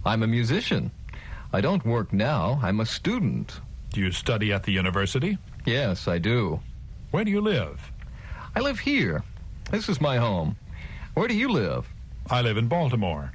I'm 0.03 0.24
a 0.24 0.27
musician. 0.27 0.89
I 1.53 1.62
don't 1.62 1.86
work 1.86 2.12
now. 2.12 2.60
I'm 2.63 2.79
a 2.79 2.88
student. 2.88 3.62
Do 3.93 4.01
you 4.01 4.12
study 4.12 4.51
at 4.51 4.63
the 4.63 4.71
university? 4.71 5.38
Yes, 5.65 6.07
I 6.07 6.17
do. 6.17 6.59
Where 7.12 7.23
do 7.23 7.29
you 7.29 7.41
live? 7.41 7.91
I 8.55 8.59
live 8.59 8.79
here. 8.79 9.23
This 9.69 9.88
is 9.88 10.01
my 10.01 10.17
home. 10.17 10.55
Where 11.13 11.27
do 11.27 11.35
you 11.35 11.47
live? 11.47 11.88
I 12.27 12.41
live 12.41 12.57
in 12.57 12.67
Baltimore. 12.67 13.31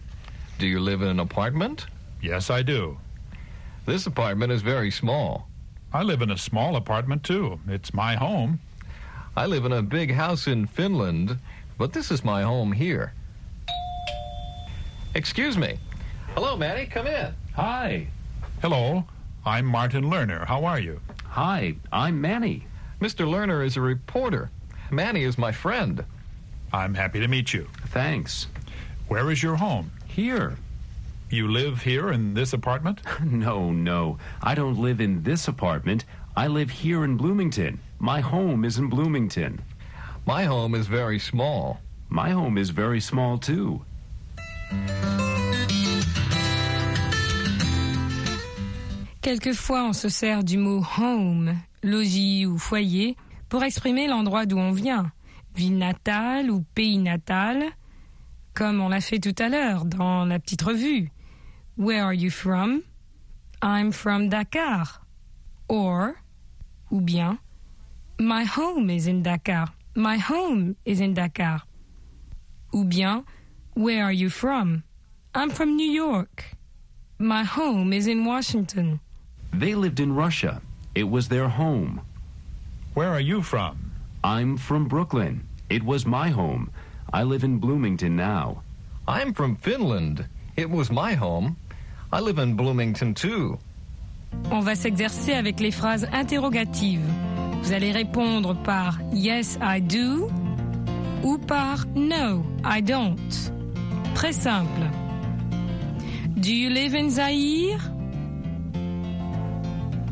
Do 0.59 0.67
you 0.67 0.81
live 0.81 1.01
in 1.01 1.07
an 1.07 1.21
apartment? 1.21 1.87
Yes, 2.21 2.51
I 2.51 2.63
do. 2.63 2.99
This 3.87 4.09
apartment 4.09 4.51
is 4.51 4.63
very 4.63 4.91
small. 4.91 5.47
I 5.93 6.03
live 6.03 6.23
in 6.23 6.33
a 6.33 6.37
small 6.37 6.75
apartment, 6.75 7.23
too. 7.23 7.61
It's 7.69 7.95
my 7.95 8.17
home. 8.17 8.59
I 9.37 9.47
live 9.47 9.65
in 9.65 9.71
a 9.71 9.81
big 9.81 10.13
house 10.13 10.49
in 10.49 10.67
Finland, 10.67 11.39
but 11.79 11.93
this 11.93 12.11
is 12.11 12.25
my 12.25 12.43
home 12.43 12.73
here. 12.73 13.13
Excuse 15.15 15.57
me. 15.57 15.79
Hello, 16.35 16.57
Manny. 16.57 16.87
Come 16.87 17.07
in. 17.07 17.33
Hi. 17.55 18.09
Hello. 18.61 19.05
I'm 19.49 19.65
Martin 19.65 20.05
Lerner. 20.05 20.47
How 20.47 20.67
are 20.67 20.79
you? 20.79 21.01
Hi, 21.25 21.75
I'm 21.91 22.21
Manny. 22.21 22.67
Mr. 23.01 23.27
Lerner 23.27 23.65
is 23.65 23.79
a 23.79 23.81
reporter. 23.81 24.51
Manny 24.91 25.23
is 25.23 25.39
my 25.39 25.53
friend. 25.53 26.05
I'm 26.71 26.93
happy 26.93 27.19
to 27.21 27.29
meet 27.29 27.55
you. 27.55 27.67
Thanks. 27.87 28.49
Where 29.09 29.31
is 29.31 29.43
your 29.43 29.57
home? 29.57 29.91
Here. 30.07 30.59
You 31.31 31.49
live 31.49 31.81
here 31.81 32.13
in 32.13 32.35
this 32.35 32.53
apartment? 32.53 33.01
no, 33.25 33.73
no. 33.73 34.19
I 34.43 34.55
don't 34.55 34.79
live 34.79 35.01
in 35.01 35.23
this 35.23 35.49
apartment. 35.49 36.05
I 36.37 36.47
live 36.47 36.69
here 36.69 37.03
in 37.03 37.17
Bloomington. 37.17 37.81
My 37.99 38.21
home 38.21 38.67
is 38.67 38.77
in 38.77 38.91
Bloomington. 38.91 39.63
My 40.27 40.45
home 40.45 40.75
is 40.75 40.89
very 40.89 41.19
small. 41.19 41.81
My 42.11 42.29
home 42.33 42.59
is 42.59 42.69
very 42.69 43.01
small, 43.01 43.39
too. 43.39 43.83
Quelquefois, 49.29 49.85
on 49.85 49.93
se 49.93 50.09
sert 50.09 50.43
du 50.43 50.57
mot 50.57 50.83
home, 50.97 51.55
logis 51.83 52.47
ou 52.47 52.57
foyer, 52.57 53.15
pour 53.51 53.63
exprimer 53.63 54.07
l'endroit 54.07 54.47
d'où 54.47 54.57
on 54.57 54.73
vient, 54.73 55.13
ville 55.55 55.77
natale 55.77 56.51
ou 56.51 56.65
pays 56.75 56.97
natal, 56.97 57.63
comme 58.55 58.81
on 58.81 58.89
l'a 58.89 59.03
fait 59.03 59.19
tout 59.19 59.35
à 59.39 59.51
l'heure 59.51 59.85
dans 59.85 60.25
la 60.25 60.39
petite 60.39 60.63
revue. 60.63 61.11
Where 61.77 62.05
are 62.05 62.15
you 62.15 62.31
from? 62.31 62.81
I'm 63.63 63.93
from 63.93 64.31
Dakar. 64.31 65.03
Or, 65.69 66.15
ou 66.91 67.03
bien, 67.03 67.37
My 68.19 68.47
home 68.47 68.89
is 68.89 69.07
in 69.07 69.21
Dakar. 69.21 69.67
My 69.95 70.17
home 70.17 70.75
is 70.87 71.03
in 71.03 71.13
Dakar. 71.13 71.67
Ou 72.73 72.83
bien, 72.83 73.25
Where 73.77 74.05
are 74.05 74.15
you 74.15 74.31
from? 74.31 74.85
I'm 75.35 75.51
from 75.51 75.77
New 75.77 75.93
York. 75.93 76.57
My 77.19 77.45
home 77.45 77.93
is 77.93 78.07
in 78.07 78.25
Washington. 78.25 79.01
They 79.53 79.75
lived 79.75 80.01
in 80.01 80.15
Russia. 80.15 80.61
It 80.95 81.09
was 81.09 81.29
their 81.29 81.49
home. 81.49 82.01
Where 82.95 83.11
are 83.11 83.21
you 83.21 83.43
from? 83.43 83.93
I'm 84.25 84.57
from 84.57 84.89
Brooklyn. 84.89 85.47
It 85.71 85.83
was 85.83 86.07
my 86.07 86.29
home. 86.29 86.71
I 87.13 87.23
live 87.23 87.45
in 87.45 87.59
Bloomington 87.59 88.17
now. 88.17 88.63
I'm 89.07 89.33
from 89.33 89.57
Finland. 89.57 90.27
It 90.57 90.69
was 90.69 90.91
my 90.91 91.15
home. 91.15 91.57
I 92.13 92.21
live 92.21 92.39
in 92.39 92.57
Bloomington 92.57 93.15
too. 93.15 93.59
On 94.51 94.61
va 94.61 94.75
s'exercer 94.75 95.35
avec 95.35 95.61
les 95.61 95.71
phrases 95.71 96.07
interrogatives. 96.13 97.05
Vous 97.63 97.73
allez 97.73 97.93
répondre 97.93 98.55
par 98.63 98.99
Yes, 99.13 99.59
I 99.63 99.81
do 99.81 100.31
ou 101.23 101.39
par 101.39 101.87
No, 101.95 102.45
I 102.65 102.81
don't. 102.81 103.53
Très 104.15 104.33
simple. 104.33 104.89
Do 106.41 106.53
you 106.53 106.71
live 106.71 106.95
in 106.95 107.11
Zaire? 107.11 107.79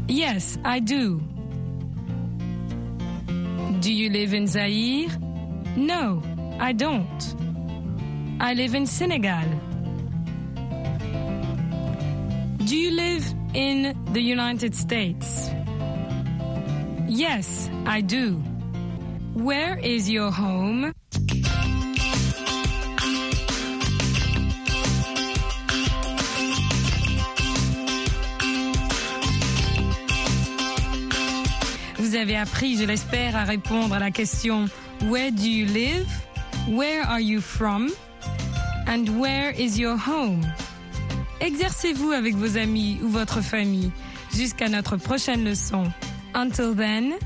Yes, 0.08 0.58
I 0.64 0.78
do. 0.78 1.20
Do 3.80 3.92
you 3.92 4.10
live 4.10 4.34
in 4.34 4.46
Zaire? 4.46 5.08
No, 5.76 6.22
I 6.58 6.72
don't. 6.72 7.34
I 8.40 8.54
live 8.54 8.74
in 8.74 8.86
Senegal. 8.86 9.48
Do 12.66 12.76
you 12.76 12.90
live 12.92 13.34
in 13.54 13.96
the 14.12 14.20
United 14.20 14.74
States? 14.74 15.50
Yes, 17.08 17.70
I 17.84 18.00
do. 18.00 18.34
Where 19.34 19.78
is 19.78 20.08
your 20.10 20.30
home? 20.30 20.92
Vous 32.16 32.22
avez 32.22 32.37
appris, 32.38 32.79
je 32.79 32.85
l'espère, 32.85 33.37
à 33.37 33.44
répondre 33.44 33.94
à 33.94 33.98
la 33.98 34.11
question 34.11 34.70
Where 35.02 35.31
do 35.31 35.42
you 35.42 35.66
live? 35.66 36.09
Where 36.66 37.07
are 37.07 37.20
you 37.20 37.42
from? 37.42 37.90
And 38.87 39.20
where 39.20 39.50
is 39.50 39.79
your 39.79 39.98
home? 39.98 40.40
Exercez-vous 41.42 42.12
avec 42.12 42.35
vos 42.35 42.57
amis 42.57 42.96
ou 43.02 43.09
votre 43.09 43.42
famille 43.42 43.90
jusqu'à 44.35 44.70
notre 44.70 44.96
prochaine 44.96 45.44
leçon. 45.44 45.92
Until 46.35 46.74
then, 46.74 47.16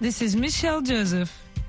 this 0.00 0.22
is 0.22 0.34
Michelle 0.34 0.80
Joseph. 0.82 1.28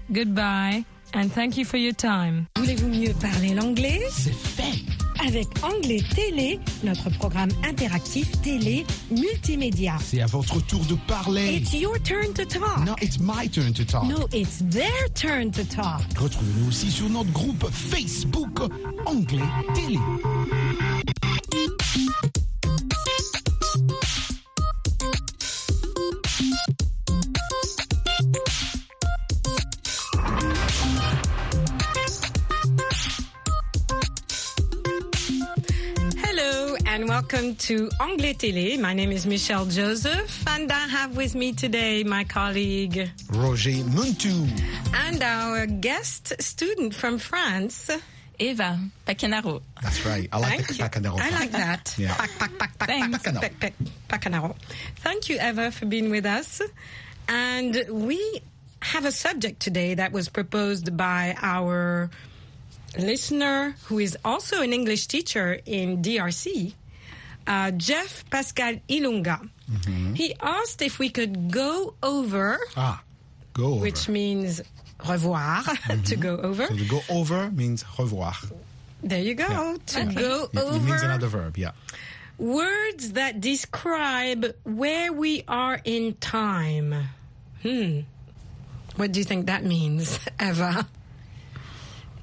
Goodbye 0.09 0.85
and 1.13 1.27
thank 1.35 1.57
you 1.57 1.65
for 1.65 1.75
your 1.77 1.93
time. 1.93 2.45
Voulez-vous 2.55 2.87
mieux 2.87 3.13
parler 3.19 3.55
l'anglais? 3.55 3.99
C'est 4.09 4.31
fait! 4.31 4.98
Avec 5.27 5.47
Anglais 5.63 6.01
Télé, 6.15 6.59
notre 6.83 7.09
programme 7.09 7.49
interactif 7.67 8.31
télé 8.41 8.85
multimédia. 9.11 9.93
C'est 10.01 10.21
à 10.21 10.25
votre 10.25 10.65
tour 10.65 10.83
de 10.85 10.95
parler. 11.07 11.55
It's 11.57 11.73
your 11.73 11.99
turn 12.01 12.33
to 12.33 12.45
talk. 12.45 12.85
No, 12.85 12.95
it's 13.01 13.19
my 13.19 13.49
turn 13.49 13.73
to 13.73 13.83
talk. 13.83 14.05
No, 14.05 14.27
it's 14.33 14.59
their 14.69 15.09
turn 15.13 15.51
to 15.51 15.63
talk. 15.65 16.01
Retrouvez-nous 16.17 16.69
aussi 16.69 16.89
sur 16.89 17.09
notre 17.09 17.31
groupe 17.31 17.69
Facebook 17.71 18.59
Anglais 19.05 19.43
Télé. 19.75 19.99
Welcome 37.31 37.55
to 37.55 37.89
Anglais 37.99 38.33
Télé. 38.33 38.79
My 38.79 38.93
name 38.93 39.11
is 39.11 39.27
Michelle 39.27 39.65
Joseph 39.65 40.47
and 40.47 40.71
I 40.71 40.87
have 40.87 41.15
with 41.15 41.35
me 41.35 41.53
today 41.53 42.03
my 42.03 42.23
colleague 42.23 43.11
Roger 43.31 43.69
Muntu. 43.69 44.49
and 44.95 45.21
our 45.21 45.67
guest 45.67 46.33
student 46.41 46.95
from 46.95 47.19
France, 47.19 47.91
Eva 48.39 48.79
Pacanaro. 49.05 49.61
That's 49.79 50.03
right. 50.07 50.27
I 50.31 50.39
like 50.39 50.49
Thank 50.49 50.67
the 50.69 50.73
you. 50.75 50.83
Bacanero. 50.83 51.19
I 51.19 51.29
like 51.29 51.51
that. 51.51 51.93
Yeah. 51.99 52.15
Pac, 52.15 52.31
pac, 52.39 52.57
pac, 52.57 52.79
pac, 52.79 52.89
Thanks. 52.89 53.21
pac, 53.21 53.41
pac, 53.41 53.59
pac, 53.59 53.73
Pacanaro. 54.09 54.55
Thank 54.97 55.29
you, 55.29 55.37
Eva, 55.39 55.69
for 55.69 55.85
being 55.85 56.09
with 56.09 56.25
us. 56.25 56.61
And 57.27 57.85
we 57.91 58.41
have 58.81 59.05
a 59.05 59.11
subject 59.11 59.59
today 59.59 59.93
that 59.93 60.11
was 60.11 60.29
proposed 60.29 60.97
by 60.97 61.35
our 61.41 62.09
listener, 62.97 63.75
who 63.83 63.99
is 63.99 64.17
also 64.25 64.63
an 64.63 64.73
English 64.73 65.05
teacher 65.05 65.59
in 65.67 66.01
DRC, 66.01 66.73
uh, 67.47 67.71
Jeff 67.71 68.23
Pascal 68.29 68.75
Ilunga. 68.89 69.49
He 70.15 70.33
asked 70.41 70.81
if 70.81 70.97
we 70.99 71.09
could 71.09 71.51
go 71.51 71.93
over, 72.01 72.59
Ah, 72.75 73.03
go 73.53 73.73
over. 73.73 73.81
which 73.81 74.09
means 74.09 74.61
revoir, 75.07 75.61
to 76.05 76.15
go 76.15 76.37
over. 76.37 76.65
So 76.67 76.75
to 76.75 76.85
go 76.85 77.01
over 77.09 77.51
means 77.51 77.85
revoir. 77.97 78.33
There 79.03 79.21
you 79.21 79.35
go. 79.35 79.47
Yeah. 79.47 79.77
To 79.85 80.05
go 80.13 80.49
Yeah, 80.53 80.61
over. 80.61 80.75
It 80.77 80.83
means 80.89 81.03
another 81.03 81.27
verb, 81.27 81.57
yeah. 81.57 81.71
Words 82.37 83.13
that 83.13 83.41
describe 83.41 84.55
where 84.63 85.13
we 85.13 85.43
are 85.47 85.79
in 85.83 86.15
time. 86.15 86.95
Hmm. 87.61 88.01
What 88.95 89.11
do 89.11 89.19
you 89.19 89.23
think 89.25 89.45
that 89.47 89.63
means, 89.63 90.19
Eva? 90.41 90.87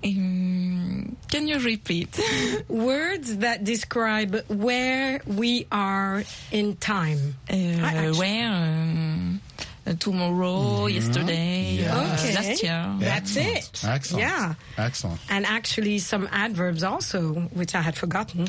Um, 0.04 1.16
can 1.28 1.48
you 1.48 1.59
repeat? 1.59 2.18
Words 2.68 3.38
that 3.38 3.64
describe 3.64 4.44
where 4.48 5.20
we 5.26 5.66
are 5.72 6.22
in 6.52 6.76
time. 6.76 7.35
Uh, 7.50 7.54
actually- 7.56 8.18
where? 8.18 8.52
Um, 8.52 9.40
uh, 9.87 9.94
tomorrow, 9.98 10.87
yesterday, 10.87 11.78
Yeah. 11.80 11.94
uh, 11.96 12.14
Okay. 12.14 12.35
last 12.35 12.62
year. 12.62 12.96
That's 12.98 13.37
it. 13.37 13.85
Excellent. 13.85 14.20
Yeah. 14.26 14.54
Excellent. 14.76 15.20
And 15.30 15.46
actually, 15.46 15.98
some 16.00 16.28
adverbs 16.32 16.82
also, 16.82 17.35
which 17.54 17.74
I 17.74 17.82
had 17.82 17.96
forgotten. 17.96 18.48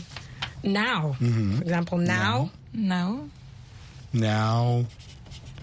Now, 0.64 1.16
Mhm. 1.22 1.58
for 1.58 1.62
example, 1.64 1.98
now, 2.00 2.50
Now. 2.74 3.30
Now, 4.14 4.86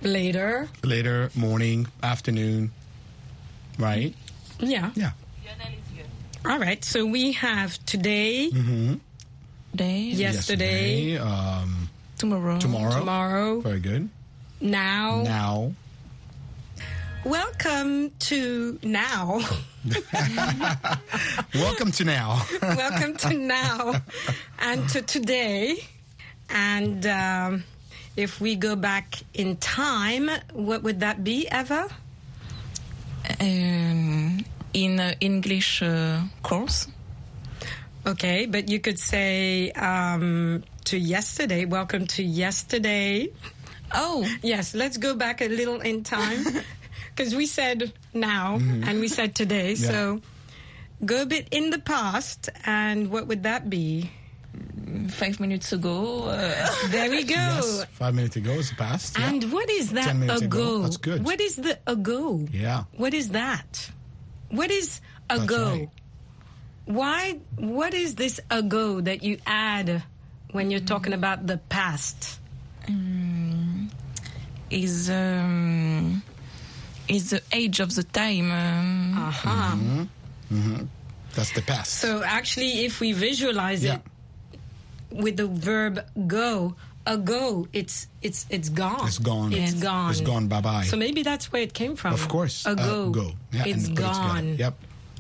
later. 0.03 0.69
later, 0.85 1.31
morning, 1.35 1.89
afternoon, 2.03 2.71
right? 3.79 4.15
Yeah. 4.61 4.91
Yeah. 4.95 5.13
All 6.47 6.59
right. 6.59 6.85
So 6.85 7.07
we 7.07 7.33
have 7.33 7.83
today, 7.87 8.51
Mm-hmm. 8.53 8.95
Day. 9.75 10.01
yesterday, 10.03 11.17
um, 11.17 11.89
tomorrow. 12.19 12.59
tomorrow. 12.59 12.99
tomorrow, 12.99 13.61
Very 13.61 13.81
good. 13.81 14.09
now. 14.61 15.23
Now. 15.25 15.73
Welcome 17.25 18.11
to 18.29 18.79
now. 18.83 19.41
Welcome 21.55 21.91
to 21.93 22.05
now. 22.05 22.43
Welcome 22.63 23.17
to 23.17 23.33
now 23.33 23.95
and 24.59 24.87
to 24.91 25.01
today. 25.01 25.79
And 26.51 27.07
um, 27.07 27.65
if 28.17 28.39
we 28.43 28.55
go 28.57 28.77
back 28.77 29.15
in 29.33 29.57
time, 29.57 30.29
what 30.53 30.83
would 30.83 31.01
that 31.01 31.25
be, 31.25 31.49
Eva? 31.51 31.89
Um, 33.41 34.45
in 34.75 35.01
uh, 35.01 35.15
English 35.21 35.83
uh, 35.83 36.21
course. 36.43 36.89
Okay, 38.07 38.45
but 38.45 38.69
you 38.69 38.81
could 38.81 38.99
say 38.99 39.71
um, 39.73 40.63
to 40.85 40.99
yesterday. 40.99 41.65
Welcome 41.65 42.07
to 42.19 42.23
yesterday. 42.23 43.33
Oh, 43.95 44.29
yes. 44.43 44.75
Let's 44.75 44.99
go 44.99 45.15
back 45.15 45.41
a 45.41 45.49
little 45.49 45.81
in 45.81 46.05
time 46.05 46.45
because 47.17 47.35
we 47.35 47.47
said 47.47 47.93
now 48.13 48.57
and 48.57 49.01
we 49.01 49.09
said 49.09 49.35
today. 49.35 49.71
Yeah. 49.73 49.89
So 49.89 50.21
go 51.05 51.23
a 51.23 51.27
bit 51.27 51.49
in 51.51 51.71
the 51.71 51.79
past, 51.79 52.51
and 52.67 53.11
what 53.11 53.27
would 53.27 53.45
that 53.45 53.71
be? 53.71 54.11
Five 55.09 55.41
minutes 55.41 55.73
ago. 55.73 56.25
Uh, 56.25 56.69
there 56.89 57.11
we 57.11 57.25
go. 57.25 57.35
Yes, 57.35 57.85
five 57.93 58.15
minutes 58.15 58.37
ago 58.37 58.53
is 58.53 58.71
past. 58.73 59.19
yeah. 59.19 59.29
And 59.29 59.53
what 59.53 59.69
is 59.71 59.91
that 59.91 60.15
ago. 60.15 60.37
ago? 60.37 60.83
That's 60.83 60.97
good. 60.99 61.25
What 61.25 61.41
is 61.41 61.57
the 61.57 61.79
ago? 61.87 62.47
Yeah. 62.53 62.85
What 62.97 63.15
is 63.15 63.31
that? 63.31 63.91
What 64.55 64.71
is 64.71 65.01
ago? 65.29 65.71
right. 65.71 65.89
Why? 66.87 67.39
What 67.59 67.95
is 67.95 68.15
this 68.15 68.39
ago 68.51 69.01
that 69.01 69.23
you 69.25 69.39
add 69.47 70.03
when 70.53 70.71
you're 70.71 70.85
talking 70.87 71.13
about 71.13 71.47
the 71.47 71.59
past? 71.69 72.39
um, 72.89 73.91
is 74.71 75.09
um, 75.11 76.23
is 77.09 77.31
the 77.31 77.41
age 77.53 77.81
of 77.81 77.95
the 77.95 78.03
time. 78.05 78.53
Um, 78.53 79.15
Aha. 79.19 79.79
hmm 80.49 80.85
That's 81.35 81.51
the 81.53 81.63
past. 81.63 81.99
So 81.99 82.23
actually, 82.23 82.85
if 82.85 83.01
we 83.01 83.13
visualize 83.13 83.83
Yeah. 83.83 83.95
it 83.95 84.03
with 85.11 85.37
the 85.37 85.47
verb 85.49 86.05
go, 86.29 86.77
ago, 87.07 87.69
it's 87.73 88.07
it's 88.23 88.47
it's 88.51 88.69
gone. 88.69 89.07
It's 89.07 89.19
gone. 89.19 89.53
It's 89.53 89.75
gone. 89.75 90.11
It's 90.11 90.21
gone. 90.21 90.49
Bye 90.49 90.61
bye. 90.61 90.85
So 90.85 90.97
maybe 90.97 91.23
that's 91.23 91.53
where 91.53 91.63
it 91.63 91.75
came 91.75 91.97
from. 91.97 92.15
Of 92.15 92.29
course. 92.29 92.65
Ago. 92.67 93.07
Uh, 93.07 93.09
go. 93.11 93.33
Yeah, 93.53 93.65
it's 93.67 93.87
and 93.89 93.97
put 93.97 94.05
it 94.05 94.09
together. 94.09 94.13
gone. 94.13 94.57
Yep. 94.59 94.75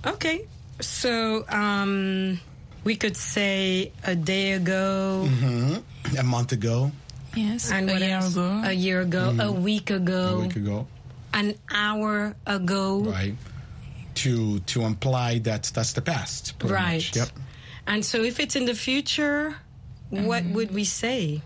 Okay. 0.07 0.47
So 0.81 1.45
um, 1.49 2.41
we 2.85 2.97
could 2.97 3.17
say 3.17 3.93
a 4.05 4.15
day 4.15 4.53
ago. 4.53 5.25
hmm 5.29 5.77
A 6.19 6.23
month 6.23 6.53
ago, 6.53 6.91
yes, 7.37 7.71
And 7.71 7.89
a 7.91 7.99
year 7.99 8.17
else? 8.19 8.33
ago. 8.33 8.61
A 8.65 8.73
year 8.73 9.01
ago. 9.01 9.37
A 9.41 9.53
week 9.53 9.91
ago. 9.91 10.39
a 10.39 10.41
week 10.47 10.57
ago, 10.57 10.87
An 11.33 11.55
hour 11.71 12.35
ago. 12.47 13.01
right? 13.01 13.35
To 14.23 14.61
to 14.61 14.83
imply 14.83 15.39
that 15.41 15.71
that's 15.75 15.93
the 15.93 16.03
past. 16.03 16.55
Right. 16.63 16.95
much. 17.03 17.17
Yep. 17.17 17.29
And 17.87 18.05
so 18.05 18.23
if 18.23 18.39
it's 18.39 18.55
in 18.57 18.65
the 18.65 18.75
future, 18.75 19.57
what 20.11 20.45
would 20.45 20.73
we 20.73 20.85
say? 20.85 21.43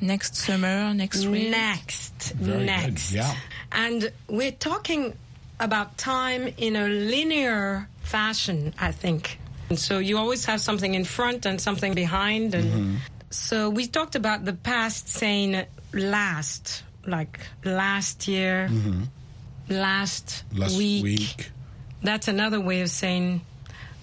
next 0.00 0.34
summer, 0.34 0.92
next 0.94 1.26
week. 1.26 1.50
Next. 1.50 2.32
Very 2.32 2.66
good. 2.66 3.00
Yeah. 3.12 3.32
And 3.70 4.10
we're 4.28 4.50
talking 4.50 5.16
about 5.60 5.96
time 5.96 6.48
in 6.56 6.74
a 6.74 6.88
linear 6.88 7.88
fashion, 8.02 8.74
I 8.80 8.90
think. 8.90 9.38
And 9.68 9.78
so 9.78 9.98
you 10.00 10.18
always 10.18 10.44
have 10.46 10.60
something 10.60 10.94
in 10.94 11.04
front 11.04 11.46
and 11.46 11.60
something 11.60 11.94
behind. 11.94 12.54
And 12.54 12.64
Mm-hmm. 12.72 12.96
so 13.30 13.70
we 13.70 13.86
talked 13.86 14.16
about 14.16 14.44
the 14.44 14.54
past 14.54 15.08
saying 15.08 15.64
last, 15.92 16.82
like 17.06 17.38
last 17.64 18.26
year, 18.26 18.68
last, 19.68 20.44
Mm-hmm. 20.50 20.60
Last 20.60 20.76
week. 20.76 21.04
week. 21.04 21.50
That's 22.02 22.26
another 22.28 22.60
way 22.60 22.80
of 22.82 22.90
saying 22.90 23.42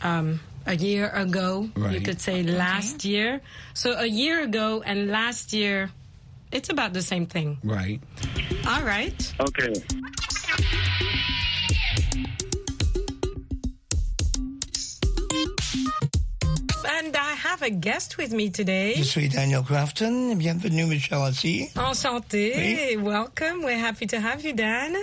um, 0.02 0.40
a 0.70 0.76
year 0.76 1.10
ago. 1.10 1.68
You 1.90 2.00
could 2.00 2.22
say 2.22 2.44
last 2.44 3.04
year. 3.04 3.42
So 3.74 3.98
a 3.98 4.06
year 4.06 4.44
ago 4.44 4.84
and 4.86 5.10
last 5.10 5.52
year, 5.52 5.90
it's 6.52 6.70
about 6.70 6.94
the 6.94 7.02
same 7.02 7.26
thing. 7.26 7.58
Right. 7.64 8.00
All 8.68 8.84
right. 8.84 9.34
Okay. 9.40 9.74
And 16.92 17.16
I 17.18 17.34
have 17.34 17.64
a 17.64 17.72
guest 17.72 18.18
with 18.18 18.32
me 18.32 18.52
today. 18.52 18.94
Je 18.94 19.04
suis 19.04 19.28
Daniel 19.30 19.64
Crafton. 19.64 20.38
Bienvenue, 20.38 20.86
Michel 20.86 21.26
Assis. 21.26 21.74
Enchanté. 21.74 23.02
Welcome. 23.02 23.64
We're 23.64 23.80
happy 23.80 24.06
to 24.08 24.20
have 24.20 24.46
you, 24.46 24.54
Dan. 24.54 24.96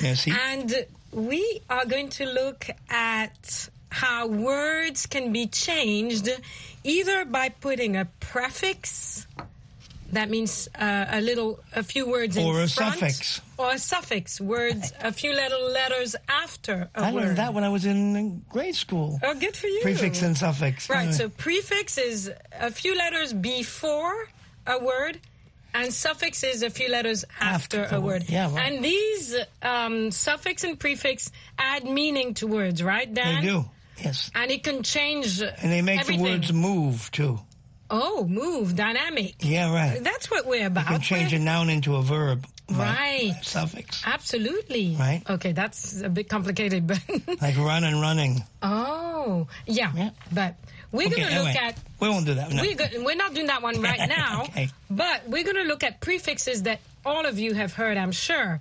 Merci. 0.00 0.32
And 0.48 0.86
we 1.12 1.60
are 1.68 1.84
going 1.84 2.08
to 2.10 2.24
look 2.24 2.66
at 2.88 3.68
how 3.92 4.26
words 4.26 5.06
can 5.06 5.32
be 5.32 5.46
changed 5.46 6.28
either 6.82 7.24
by 7.24 7.50
putting 7.50 7.94
a 7.96 8.06
prefix, 8.20 9.26
that 10.12 10.28
means 10.28 10.68
uh, 10.78 11.06
a 11.10 11.20
little, 11.20 11.60
a 11.74 11.82
few 11.82 12.08
words 12.08 12.36
in 12.36 12.44
Or 12.44 12.60
a 12.62 12.68
front, 12.68 12.94
suffix. 12.98 13.40
or 13.58 13.70
a 13.72 13.78
suffix, 13.78 14.40
words, 14.40 14.92
a 15.00 15.12
few 15.12 15.32
little 15.32 15.70
letters 15.70 16.16
after 16.28 16.90
a 16.94 17.00
I 17.00 17.12
word. 17.12 17.22
I 17.22 17.24
learned 17.26 17.38
that 17.38 17.54
when 17.54 17.64
I 17.64 17.68
was 17.68 17.84
in 17.86 18.42
grade 18.50 18.74
school. 18.74 19.18
Oh, 19.22 19.34
good 19.34 19.56
for 19.56 19.68
you. 19.68 19.80
Prefix 19.82 20.22
and 20.22 20.36
suffix. 20.36 20.90
Right, 20.90 21.12
so 21.14 21.28
prefix 21.28 21.98
is 21.98 22.30
a 22.58 22.70
few 22.70 22.96
letters 22.96 23.32
before 23.32 24.28
a 24.66 24.78
word, 24.82 25.18
and 25.74 25.92
suffix 25.92 26.42
is 26.44 26.62
a 26.62 26.68
few 26.70 26.90
letters 26.90 27.24
after, 27.40 27.82
After 27.84 27.96
a 27.96 28.00
word. 28.00 28.24
yeah, 28.28 28.52
right. 28.54 28.70
And 28.72 28.84
these 28.84 29.34
um, 29.62 30.10
suffix 30.10 30.64
and 30.64 30.78
prefix 30.78 31.32
add 31.58 31.84
meaning 31.84 32.34
to 32.34 32.46
words, 32.46 32.82
right, 32.82 33.12
Dan? 33.12 33.40
they 33.42 33.48
do. 33.48 33.64
Yes. 33.98 34.30
And 34.34 34.50
it 34.50 34.62
can 34.64 34.82
change 34.82 35.40
And 35.42 35.70
they 35.72 35.82
make 35.82 36.00
everything. 36.00 36.24
the 36.24 36.30
words 36.30 36.52
move 36.52 37.10
too. 37.10 37.38
Oh, 37.90 38.24
move, 38.26 38.74
dynamic. 38.74 39.34
Yeah, 39.40 39.72
right. 39.72 40.02
That's 40.02 40.30
what 40.30 40.46
we're 40.46 40.66
about. 40.66 40.84
You 40.86 40.92
can 40.92 41.00
change 41.02 41.32
a 41.32 41.36
We're- 41.36 41.44
noun 41.44 41.68
into 41.70 41.96
a 41.96 42.02
verb. 42.02 42.46
Right. 42.70 43.34
Suffix. 43.42 44.02
Absolutely. 44.06 44.96
Right. 44.98 45.22
Okay, 45.28 45.52
that's 45.52 46.00
a 46.00 46.08
bit 46.08 46.28
complicated, 46.30 46.86
but. 46.86 47.00
Like 47.42 47.58
run 47.58 47.84
and 47.84 48.00
running. 48.00 48.42
oh, 48.62 49.46
yeah. 49.66 50.10
But 50.32 50.54
we're 50.90 51.06
Okay, 51.08 51.16
going 51.16 51.28
to 51.28 51.38
look 51.40 51.48
anyway, 51.48 51.66
at 51.68 51.78
We 52.00 52.08
won't 52.08 52.24
do 52.24 52.34
that. 52.34 52.50
No. 52.50 52.62
We're, 52.62 52.74
go- 52.76 53.04
we're 53.04 53.14
not 53.16 53.34
doing 53.34 53.48
that 53.48 53.60
one 53.62 53.80
right 53.82 54.08
now, 54.08 54.44
Okay. 54.44 54.70
but 54.90 55.28
we're 55.28 55.44
going 55.44 55.56
to 55.56 55.64
look 55.64 55.82
at 55.84 56.00
prefixes 56.00 56.62
that 56.62 56.80
all 57.04 57.26
of 57.26 57.38
you 57.38 57.52
have 57.52 57.74
heard, 57.74 57.98
I'm 57.98 58.12
sure. 58.12 58.60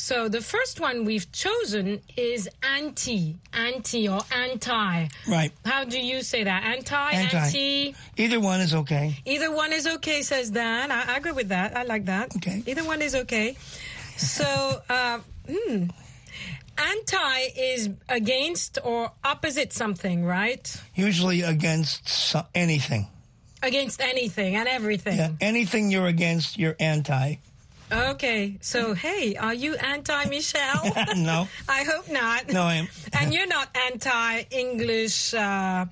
So 0.00 0.30
the 0.30 0.40
first 0.40 0.80
one 0.80 1.04
we've 1.04 1.30
chosen 1.30 2.00
is 2.16 2.48
anti, 2.62 3.36
anti 3.52 4.08
or 4.08 4.22
anti. 4.34 5.08
Right. 5.28 5.52
How 5.66 5.84
do 5.84 6.00
you 6.00 6.22
say 6.22 6.42
that? 6.44 6.64
Anti, 6.64 7.10
Anti. 7.12 7.36
anti. 7.36 7.94
Either 8.16 8.40
one 8.40 8.60
is 8.62 8.74
okay. 8.74 9.18
Either 9.26 9.54
one 9.54 9.74
is 9.74 9.86
okay, 9.86 10.22
says 10.22 10.50
Dan. 10.50 10.90
I, 10.90 11.04
I 11.12 11.16
agree 11.18 11.32
with 11.32 11.50
that. 11.50 11.76
I 11.76 11.82
like 11.82 12.06
that. 12.06 12.34
Okay. 12.36 12.62
Either 12.66 12.82
one 12.82 13.02
is 13.02 13.14
okay. 13.14 13.56
So, 14.16 14.80
uh, 14.88 15.20
hmm. 15.46 15.84
Anti 16.78 17.38
is 17.58 17.90
against 18.08 18.78
or 18.82 19.12
opposite 19.22 19.74
something, 19.74 20.24
right? 20.24 20.82
Usually 20.94 21.42
against 21.42 22.08
so- 22.08 22.46
anything. 22.54 23.06
Against 23.62 24.00
anything 24.00 24.56
and 24.56 24.66
everything. 24.66 25.18
Yeah. 25.18 25.32
Anything 25.42 25.90
you're 25.90 26.06
against, 26.06 26.58
you're 26.58 26.76
anti. 26.80 27.36
Okay, 27.92 28.56
so 28.60 28.94
hey, 28.94 29.36
are 29.36 29.54
you 29.54 29.74
anti 29.76 30.24
Michelle? 30.26 30.84
no. 31.16 31.48
I 31.68 31.82
hope 31.84 32.08
not. 32.08 32.48
No, 32.52 32.62
I 32.62 32.74
am. 32.74 32.88
And 33.18 33.34
you're 33.34 33.46
not 33.48 33.68
anti 33.76 34.44
English 34.50 35.34
uh, 35.34 35.86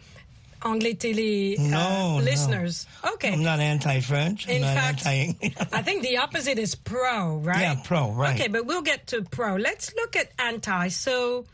Anglais 0.64 0.94
télé 0.94 1.58
uh, 1.58 1.62
No, 1.62 2.18
no. 2.18 2.24
listeners. 2.24 2.87
Okay. 3.14 3.32
I'm 3.32 3.42
not 3.42 3.61
anti-French. 3.61 4.48
I'm 4.48 4.56
In 4.56 4.62
fact- 4.62 5.06
I 5.72 5.82
think 5.82 6.02
the 6.02 6.18
opposite 6.18 6.58
is 6.58 6.74
pro, 6.74 7.37
right? 7.38 7.61
Yeah, 7.61 7.76
pro, 7.82 8.11
right. 8.12 8.34
Okay, 8.34 8.48
but 8.48 8.66
we'll 8.66 8.82
get 8.82 9.06
to 9.08 9.22
pro. 9.22 9.56
Let's 9.56 9.92
look 9.94 10.16
at 10.16 10.30
anti. 10.38 10.88
So, 10.88 11.46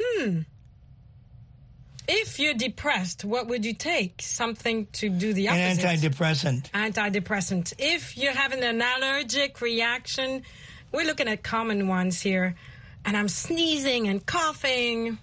hmm. 0.00 0.40
If 2.12 2.40
you're 2.40 2.54
depressed, 2.54 3.24
what 3.24 3.46
would 3.46 3.64
you 3.64 3.72
take? 3.72 4.20
Something 4.20 4.88
to 4.94 5.08
do 5.08 5.32
the 5.32 5.48
opposite. 5.48 5.84
An 5.84 5.96
antidepressant. 5.96 6.70
antidepressant. 6.72 7.74
If 7.78 8.18
you're 8.18 8.32
having 8.32 8.64
an 8.64 8.82
allergic 8.82 9.60
reaction 9.60 10.42
we're 10.92 11.04
looking 11.04 11.28
at 11.28 11.42
common 11.42 11.88
ones 11.88 12.20
here, 12.20 12.56
and 13.04 13.16
I'm 13.16 13.28
sneezing 13.28 14.08
and 14.08 14.24
coughing. 14.24 15.18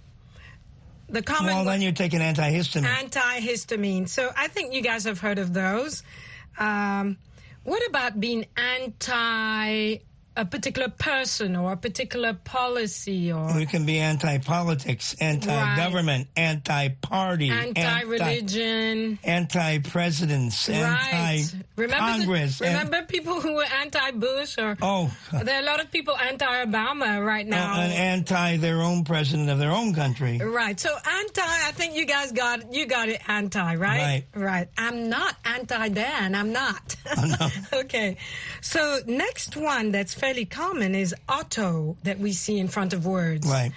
The 1.10 1.21
common 1.21 1.56
Well, 1.56 1.65
then 1.65 1.82
you 1.82 1.91
take 1.91 2.13
an 2.13 2.21
antihistamine. 2.21 2.84
antihistamine. 2.84 4.10
So 4.10 4.32
I 4.36 4.47
think 4.47 4.73
you 4.73 4.82
guys 4.82 5.06
have 5.06 5.19
heard 5.19 5.39
of 5.39 5.54
those. 5.54 6.04
Um, 6.58 7.17
what 7.63 7.86
about 7.88 8.19
being 8.19 8.45
anti 8.58 9.97
a 10.38 10.45
particular 10.45 10.88
person 10.88 11.56
or 11.56 11.73
a 11.73 11.78
particular 11.78 12.34
policy 12.34 13.32
or 13.32 13.54
We 13.56 13.65
can 13.65 13.86
be 13.86 13.97
anti-politics, 13.97 15.15
anti-government, 15.19 16.28
anti-party, 16.38 17.50
anti-religion? 17.50 19.17
anti-presidents, 19.23 20.69
Right. 20.69 21.43
anti-Congress. 21.78 22.62
and- 22.62 22.69
remember 22.78 23.02
people 23.08 23.41
who 23.41 23.56
were 23.56 23.65
anti-Bush 23.82 24.58
or 24.60 24.78
oh, 24.82 25.12
there 25.43 25.56
are 25.56 25.62
a 25.62 25.65
lot 25.65 25.80
of 25.80 25.91
people 25.91 26.15
anti-Obama 26.17 27.23
right 27.26 27.45
now. 27.47 27.73
Uh, 27.73 27.82
and 27.82 27.93
anti 27.93 28.58
their 28.58 28.82
own 28.82 29.04
president 29.04 29.50
of 29.50 29.58
their 29.60 29.71
own 29.71 29.93
country. 29.93 30.38
Right. 30.38 30.80
So 30.80 30.89
anti, 30.95 31.41
I 31.41 31.71
think 31.73 31.95
you 31.95 32.06
guys 32.06 32.32
got 32.32 32.73
you 32.73 32.86
got 32.86 33.10
it 33.10 33.21
anti, 33.28 33.76
right? 33.76 33.97
Right. 33.97 34.23
Right. 34.36 34.67
I'm 34.78 35.10
not 35.10 35.36
anti 35.45 35.89
Dan. 35.89 36.36
I'm 36.36 36.52
not. 36.54 36.95
oh, 37.17 37.26
no. 37.39 37.80
okay. 37.80 38.17
So 38.62 39.00
next 39.08 39.56
one 39.58 39.91
that's 39.91 40.13
fairly 40.28 40.46
common 40.46 40.94
is 40.94 41.16
auto 41.30 41.96
that 42.04 42.20
we 42.20 42.34
see 42.34 42.60
in 42.60 42.68
front 42.68 42.92
of 42.92 43.06
words. 43.06 43.48
Right. 43.48 43.72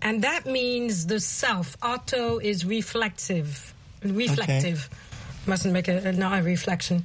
And 0.00 0.22
that 0.24 0.46
means 0.46 1.06
the 1.06 1.20
self. 1.20 1.76
Auto 1.80 2.38
is 2.38 2.64
reflexive. 2.64 3.72
Reflective. 4.02 4.90
Mustn't 5.46 5.72
make 5.72 5.86
a, 5.86 6.10
not 6.10 6.40
a 6.40 6.42
reflection. 6.42 7.04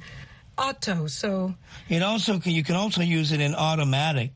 Auto. 0.58 1.06
So 1.06 1.54
It 1.88 2.02
also 2.02 2.40
can, 2.40 2.50
you 2.50 2.64
can 2.64 2.74
also 2.74 3.02
use 3.02 3.30
it 3.30 3.40
in 3.40 3.54
automatic, 3.54 4.32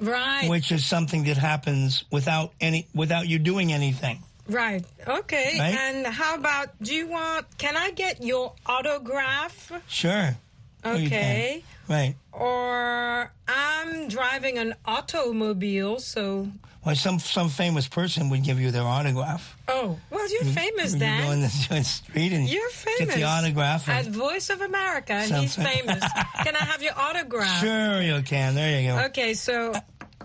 right. 0.00 0.48
which 0.50 0.72
is 0.72 0.84
something 0.84 1.22
that 1.24 1.36
happens 1.36 2.04
without 2.10 2.54
any 2.60 2.88
without 2.92 3.28
you 3.28 3.38
doing 3.38 3.72
anything. 3.72 4.18
Right. 4.48 4.84
Okay. 5.06 5.56
Right? 5.60 5.74
And 5.76 6.06
how 6.08 6.34
about 6.34 6.70
do 6.82 6.92
you 6.92 7.06
want 7.06 7.46
can 7.56 7.76
I 7.76 7.92
get 7.92 8.20
your 8.20 8.52
autograph? 8.66 9.70
Sure. 9.86 10.36
Okay. 10.84 11.62
Right. 11.88 12.14
Or 12.32 13.32
I'm 13.48 14.08
driving 14.08 14.58
an 14.58 14.74
automobile, 14.84 15.98
so 16.00 16.48
Well, 16.84 16.96
some 16.96 17.18
some 17.18 17.48
famous 17.48 17.86
person 17.88 18.30
would 18.30 18.42
give 18.44 18.58
you 18.60 18.70
their 18.70 18.84
autograph. 18.84 19.56
oh 19.68 19.98
well, 20.10 20.28
you're 20.30 20.44
You- 20.44 20.52
famous, 20.52 20.92
you 20.94 21.00
Dan. 21.00 21.22
go 21.24 21.30
in 21.32 21.40
the, 21.42 21.66
the 21.70 21.82
street 21.84 22.32
and 22.32 22.48
You're 22.48 22.68
famous. 22.70 22.98
get 23.14 23.14
the 23.16 23.24
autograph. 23.24 23.88
At 23.88 24.06
Voice 24.06 24.48
of 24.50 24.60
America, 24.60 25.12
and 25.12 25.32
he's 25.34 25.54
famous. 25.56 26.02
Can 26.44 26.56
I 26.56 26.64
have 26.64 26.82
your 26.82 26.98
autograph? 26.98 27.60
Sure, 27.60 28.00
you 28.00 28.22
can. 28.22 28.54
There 28.54 28.80
you 28.80 28.88
go. 28.92 28.98
Okay, 29.06 29.34
so 29.34 29.72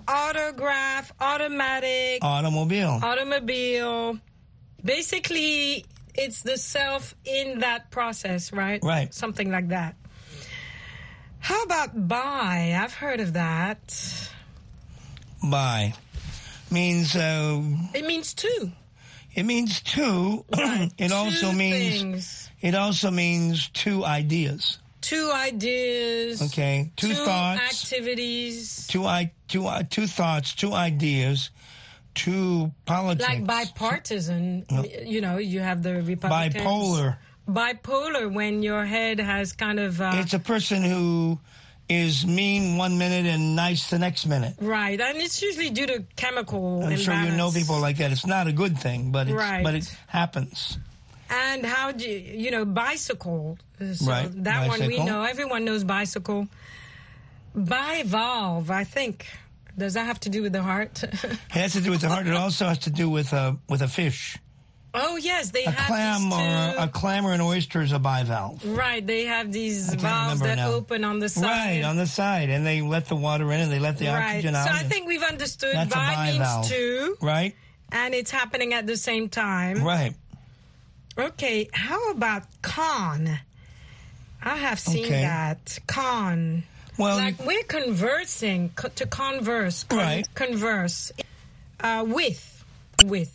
autograph, 0.08 1.12
automatic, 1.20 2.20
Automobile. 2.24 3.00
automobile. 3.04 4.18
Basically, 4.86 5.86
it's 6.16 6.44
the 6.44 6.58
self 6.58 7.14
in 7.26 7.60
that 7.60 7.92
process, 7.92 8.54
right? 8.54 8.80
Right. 8.84 9.14
Something 9.14 9.52
like 9.52 9.68
that. 9.70 9.96
How 11.48 11.64
about 11.64 12.10
bi? 12.10 12.78
I've 12.78 12.94
heard 12.94 13.22
of 13.22 13.32
that. 13.34 13.80
Bi 15.42 15.94
means 16.70 17.16
uh, 17.16 17.62
It 17.94 18.06
means 18.06 18.34
two. 18.34 18.74
it 19.34 19.44
means 19.44 19.82
two. 19.82 20.44
it 20.98 21.14
also 21.14 21.54
means 21.54 22.02
things. 22.02 22.50
it 22.60 22.76
also 22.76 23.12
means 23.12 23.70
two 23.70 24.04
ideas. 24.04 24.80
Two 25.00 25.32
ideas. 25.34 26.42
Okay, 26.42 26.92
two 26.98 27.14
thoughts. 27.14 27.62
activities. 27.62 28.86
Two 28.88 29.06
i 29.06 29.32
two 29.48 29.68
uh, 29.68 29.84
two 29.90 30.06
thoughts, 30.06 30.54
two 30.54 30.74
ideas, 30.74 31.52
two 32.14 32.74
politics. 32.84 33.26
Like 33.26 33.46
bipartisan, 33.48 34.66
you 35.06 35.22
know, 35.22 35.38
you 35.38 35.62
have 35.62 35.82
the 35.82 36.02
Republicans. 36.02 36.56
Bipolar. 36.56 37.16
Bipolar 37.48 38.32
when 38.32 38.62
your 38.64 38.86
head 38.86 39.20
has 39.20 39.54
kind 39.54 39.80
of 39.80 40.02
uh, 40.02 40.12
It's 40.16 40.34
a 40.34 40.40
person 40.40 40.84
who 40.84 41.40
is 41.90 42.26
mean 42.28 42.76
one 42.78 42.98
minute 42.98 43.26
and 43.26 43.56
nice 43.56 43.90
the 43.90 43.98
next 44.00 44.26
minute. 44.26 44.56
right, 44.60 45.00
and 45.00 45.18
it's 45.20 45.42
usually 45.42 45.70
due 45.70 45.88
to 45.88 46.04
chemical. 46.18 46.84
I'm 46.84 46.98
sure 46.98 47.14
you 47.16 47.32
know 47.32 47.50
people 47.52 47.80
like 47.80 47.98
that. 47.98 48.12
It's 48.12 48.26
not 48.26 48.48
a 48.48 48.52
good 48.52 48.78
thing, 48.78 49.12
but 49.12 49.28
it's, 49.28 49.36
Right. 49.38 49.64
but 49.64 49.74
it 49.76 49.88
happens. 50.08 50.78
And 51.30 51.66
how 51.66 51.92
do 51.94 52.10
you, 52.10 52.20
you 52.44 52.52
know 52.52 52.66
bicycle? 52.66 53.58
So 53.80 54.06
Right, 54.06 54.30
that 54.44 54.68
one 54.68 54.86
we 54.86 55.02
know. 55.04 55.24
Everyone 55.24 55.64
knows 55.64 55.84
bicycle. 55.86 56.48
Bivalve, 57.56 58.70
I 58.70 58.84
think. 58.84 59.26
Does 59.78 59.94
that 59.94 60.06
have 60.06 60.20
to 60.22 60.30
do 60.30 60.42
with 60.42 60.54
the 60.54 60.64
heart? 60.64 61.04
It 61.04 61.40
has 61.50 61.74
to 61.74 61.82
do 61.82 61.92
with 61.92 62.02
the 62.02 62.10
heart. 62.10 62.28
It 62.28 62.34
also 62.34 62.66
has 62.66 62.80
to 62.80 62.90
do 62.90 63.10
with 63.10 63.32
a 63.34 63.58
with 63.70 63.82
a 63.82 63.88
fish. 63.88 64.38
Oh 64.98 65.16
yes, 65.18 65.52
they 65.52 65.64
A 65.66 65.72
have 65.72 65.88
clam 65.88 66.32
or 66.34 66.84
a, 66.84 66.88
clam 66.88 67.26
or 67.26 67.34
an 67.34 67.42
oyster 67.42 67.82
is 67.82 67.92
a 67.94 68.00
bivalve. 68.00 68.60
Right, 68.66 69.06
they 69.06 69.26
have 69.26 69.52
these 69.52 69.94
valves 69.94 70.42
that 70.42 70.58
now. 70.58 70.72
open 70.72 71.04
on 71.04 71.20
the 71.20 71.30
side. 71.30 71.44
Right 71.44 71.84
on 71.84 71.96
the 71.98 72.08
side, 72.08 72.50
and 72.50 72.66
they 72.66 72.82
let 72.82 73.06
the 73.08 73.16
water 73.16 73.52
in 73.54 73.60
and 73.62 73.72
they 73.72 73.80
let 73.80 73.98
the 73.98 74.08
right. 74.08 74.30
oxygen 74.36 74.56
out. 74.56 74.68
So. 74.68 74.74
I 74.74 74.84
think 74.84 75.08
we've 75.08 75.24
understood 75.24 75.74
That's 75.76 75.92
a 75.94 75.96
bi 75.96 76.32
means 76.32 76.70
two, 76.70 77.18
right, 77.22 77.56
and 77.92 78.14
it's 78.14 78.32
happening 78.32 78.74
at 78.74 78.86
the 78.88 78.98
same 78.98 79.30
time. 79.30 79.84
right. 79.84 80.14
Okay, 81.18 81.70
how 81.74 82.12
about 82.12 82.44
con? 82.62 83.40
I 84.44 84.56
have 84.56 84.80
seen 84.80 85.06
Okay. 85.06 85.22
that 85.22 85.80
con. 85.88 86.64
Well, 86.98 87.18
like 87.18 87.44
we're 87.46 87.64
conversing 87.64 88.70
co- 88.76 88.90
to 88.90 89.06
converse, 89.06 89.84
con- 89.84 90.00
Right. 90.00 90.28
Converse 90.36 91.12
uh, 91.80 92.06
with, 92.08 92.64
with. 93.06 93.34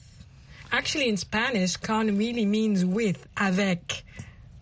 Actually, 0.72 1.08
in 1.08 1.16
Spanish, 1.16 1.76
con 1.76 2.16
really 2.16 2.46
means 2.46 2.84
with, 2.84 3.26
avec. 3.36 4.02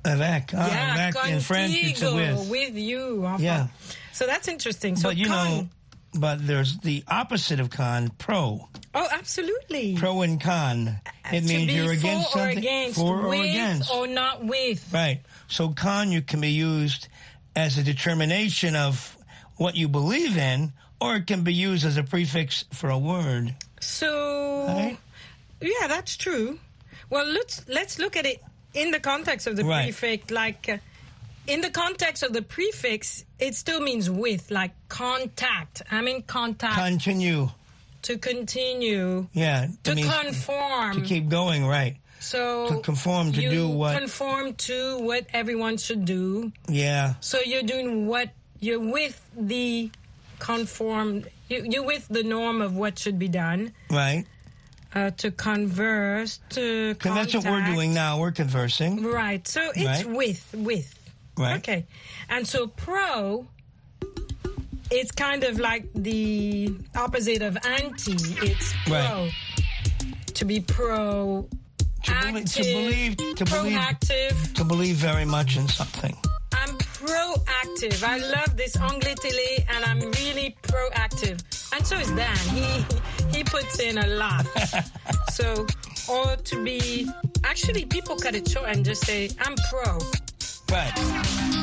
Avec. 0.05 0.51
Ah, 0.55 0.67
yeah, 0.69 1.09
avec 1.09 1.33
in 1.33 1.41
French 1.41 1.73
it's 1.75 2.03
a 2.03 2.07
contigo, 2.07 2.51
with. 2.51 2.75
you. 2.77 3.25
enfin. 3.27 3.43
Yeah. 3.43 3.67
So 4.13 4.27
that's 4.27 4.49
interesting. 4.49 4.97
So 4.97 5.11
but 5.11 5.17
you 5.17 5.27
con. 5.27 5.49
know, 5.51 5.69
but 6.15 6.45
there's 6.47 6.79
the 6.79 7.05
opposite 7.07 7.61
of 7.61 7.71
con, 7.71 8.09
pro. 8.19 8.69
Oh, 8.95 9.09
absolutely. 9.13 9.97
Pro 9.97 10.23
and 10.23 10.41
con. 10.41 11.01
It 11.33 11.43
to 11.43 11.47
means 11.47 11.73
you're 11.73 11.93
against 11.93 12.29
or 12.35 12.39
something. 12.41 12.59
against, 12.59 12.99
for 12.99 13.27
or 13.27 13.29
with 13.29 13.41
against. 13.41 13.93
or 13.95 14.07
not 14.09 14.45
with. 14.45 14.93
Right. 14.93 15.21
So 15.49 15.69
con 15.69 16.11
you 16.11 16.23
can 16.23 16.41
be 16.41 16.51
used 16.51 17.07
as 17.55 17.79
a 17.79 17.83
determination 17.85 18.75
of 18.75 19.17
what 19.57 19.77
you 19.77 19.87
believe 19.89 20.37
in, 20.37 20.73
or 21.01 21.17
it 21.17 21.27
can 21.29 21.43
be 21.45 21.55
used 21.55 21.85
as 21.85 21.97
a 21.99 22.03
prefix 22.03 22.65
for 22.73 22.91
a 22.91 22.99
word. 22.99 23.55
So, 23.81 24.65
Right. 24.67 24.99
Yeah, 25.61 25.87
that's 25.89 26.17
true. 26.17 26.59
Well, 27.09 27.27
let's 27.27 27.67
let's 27.69 27.99
look 27.99 28.17
at 28.17 28.27
it 28.27 28.43
in 28.75 28.91
the 28.93 29.01
context 29.01 29.47
of 29.47 29.57
the 29.57 29.65
Right. 29.65 29.85
prefix. 29.85 30.31
Like, 30.31 30.69
uh, 30.69 30.79
in 31.47 31.61
the 31.61 31.71
context 31.71 32.23
of 32.23 32.33
the 32.33 32.43
prefix, 32.43 33.25
it 33.39 33.55
still 33.57 33.81
means 33.81 34.09
with, 34.09 34.51
like 34.51 34.73
contact. 34.89 35.83
I'm 35.91 36.07
in 36.07 36.23
contact 36.23 36.77
Continue. 36.77 37.51
to 38.03 38.19
continue, 38.19 39.27
Yeah. 39.33 39.69
to 39.85 39.95
conform. 39.95 40.95
To 40.95 41.01
keep 41.01 41.29
going, 41.29 41.67
right. 41.67 41.97
so 42.21 42.69
to 42.69 42.81
conform, 42.81 43.33
to 43.33 43.41
do 43.41 43.67
what- 43.69 43.99
Conform 43.99 44.55
to 44.69 44.99
what 44.99 45.27
everyone 45.33 45.79
should 45.79 46.05
do. 46.05 46.53
Yeah. 46.69 47.15
So 47.21 47.41
you're 47.41 47.63
doing 47.65 48.07
what 48.07 48.29
you're 48.61 48.79
with 48.79 49.21
the 49.37 49.91
conform. 50.39 51.25
You, 51.49 51.65
you're 51.69 51.83
with 51.85 52.07
the 52.09 52.23
norm 52.23 52.61
of 52.63 52.77
what 52.77 52.99
should 52.99 53.19
be 53.19 53.29
done. 53.29 53.73
Right. 53.91 54.27
Uh, 54.93 55.11
to 55.13 55.31
converse, 55.31 56.41
to 56.51 56.97
And 57.05 57.17
that's 57.17 57.33
what 57.35 57.45
we're 57.45 57.65
doing 57.65 57.95
now. 57.95 58.19
We're 58.19 58.33
conversing. 58.33 59.05
Right. 59.05 59.47
So 59.47 59.71
it's 59.75 60.05
Right. 60.05 60.17
with, 60.17 60.53
with. 60.53 60.95
Right. 61.39 61.59
Okay. 61.59 61.87
And 62.29 62.45
so 62.47 62.67
pro, 62.67 63.47
it's 64.91 65.13
kind 65.13 65.45
of 65.45 65.61
like 65.61 65.85
the 65.95 66.75
opposite 66.97 67.41
of 67.43 67.57
anti. 67.65 68.15
It's 68.45 68.75
pro. 68.85 68.95
Right. 68.97 69.33
To 70.35 70.45
be 70.45 70.59
pro. 70.61 71.49
To, 72.05 72.13
belie- 72.13 72.43
to 72.45 72.63
believe, 72.63 73.17
to 73.37 73.45
believe, 73.45 73.79
proactive. 73.79 74.55
to 74.55 74.65
believe 74.65 74.97
very 74.97 75.25
much 75.25 75.57
in 75.57 75.69
something. 75.69 76.17
Proactive. 77.01 78.05
I 78.05 78.19
love 78.19 78.59
this 78.59 78.77
anglais 78.77 79.15
télé, 79.15 79.65
and 79.71 79.85
I'm 79.87 80.01
really 80.01 80.55
proactive. 80.63 81.41
And 81.75 81.87
so 81.87 81.97
is 81.97 82.11
Dan. 82.11 82.37
He 82.55 82.85
he 83.33 83.43
puts 83.43 83.81
in 83.81 83.97
a 83.97 84.07
lot. 84.07 84.45
so, 85.33 85.67
or 86.11 86.37
to 86.37 86.63
be 86.63 87.09
actually, 87.43 87.87
people 87.87 88.17
cut 88.17 88.35
it 88.35 88.47
short 88.51 88.69
and 88.69 88.85
just 88.85 89.07
say, 89.07 89.31
"I'm 89.41 89.55
pro." 89.71 89.99
Right. 90.71 91.60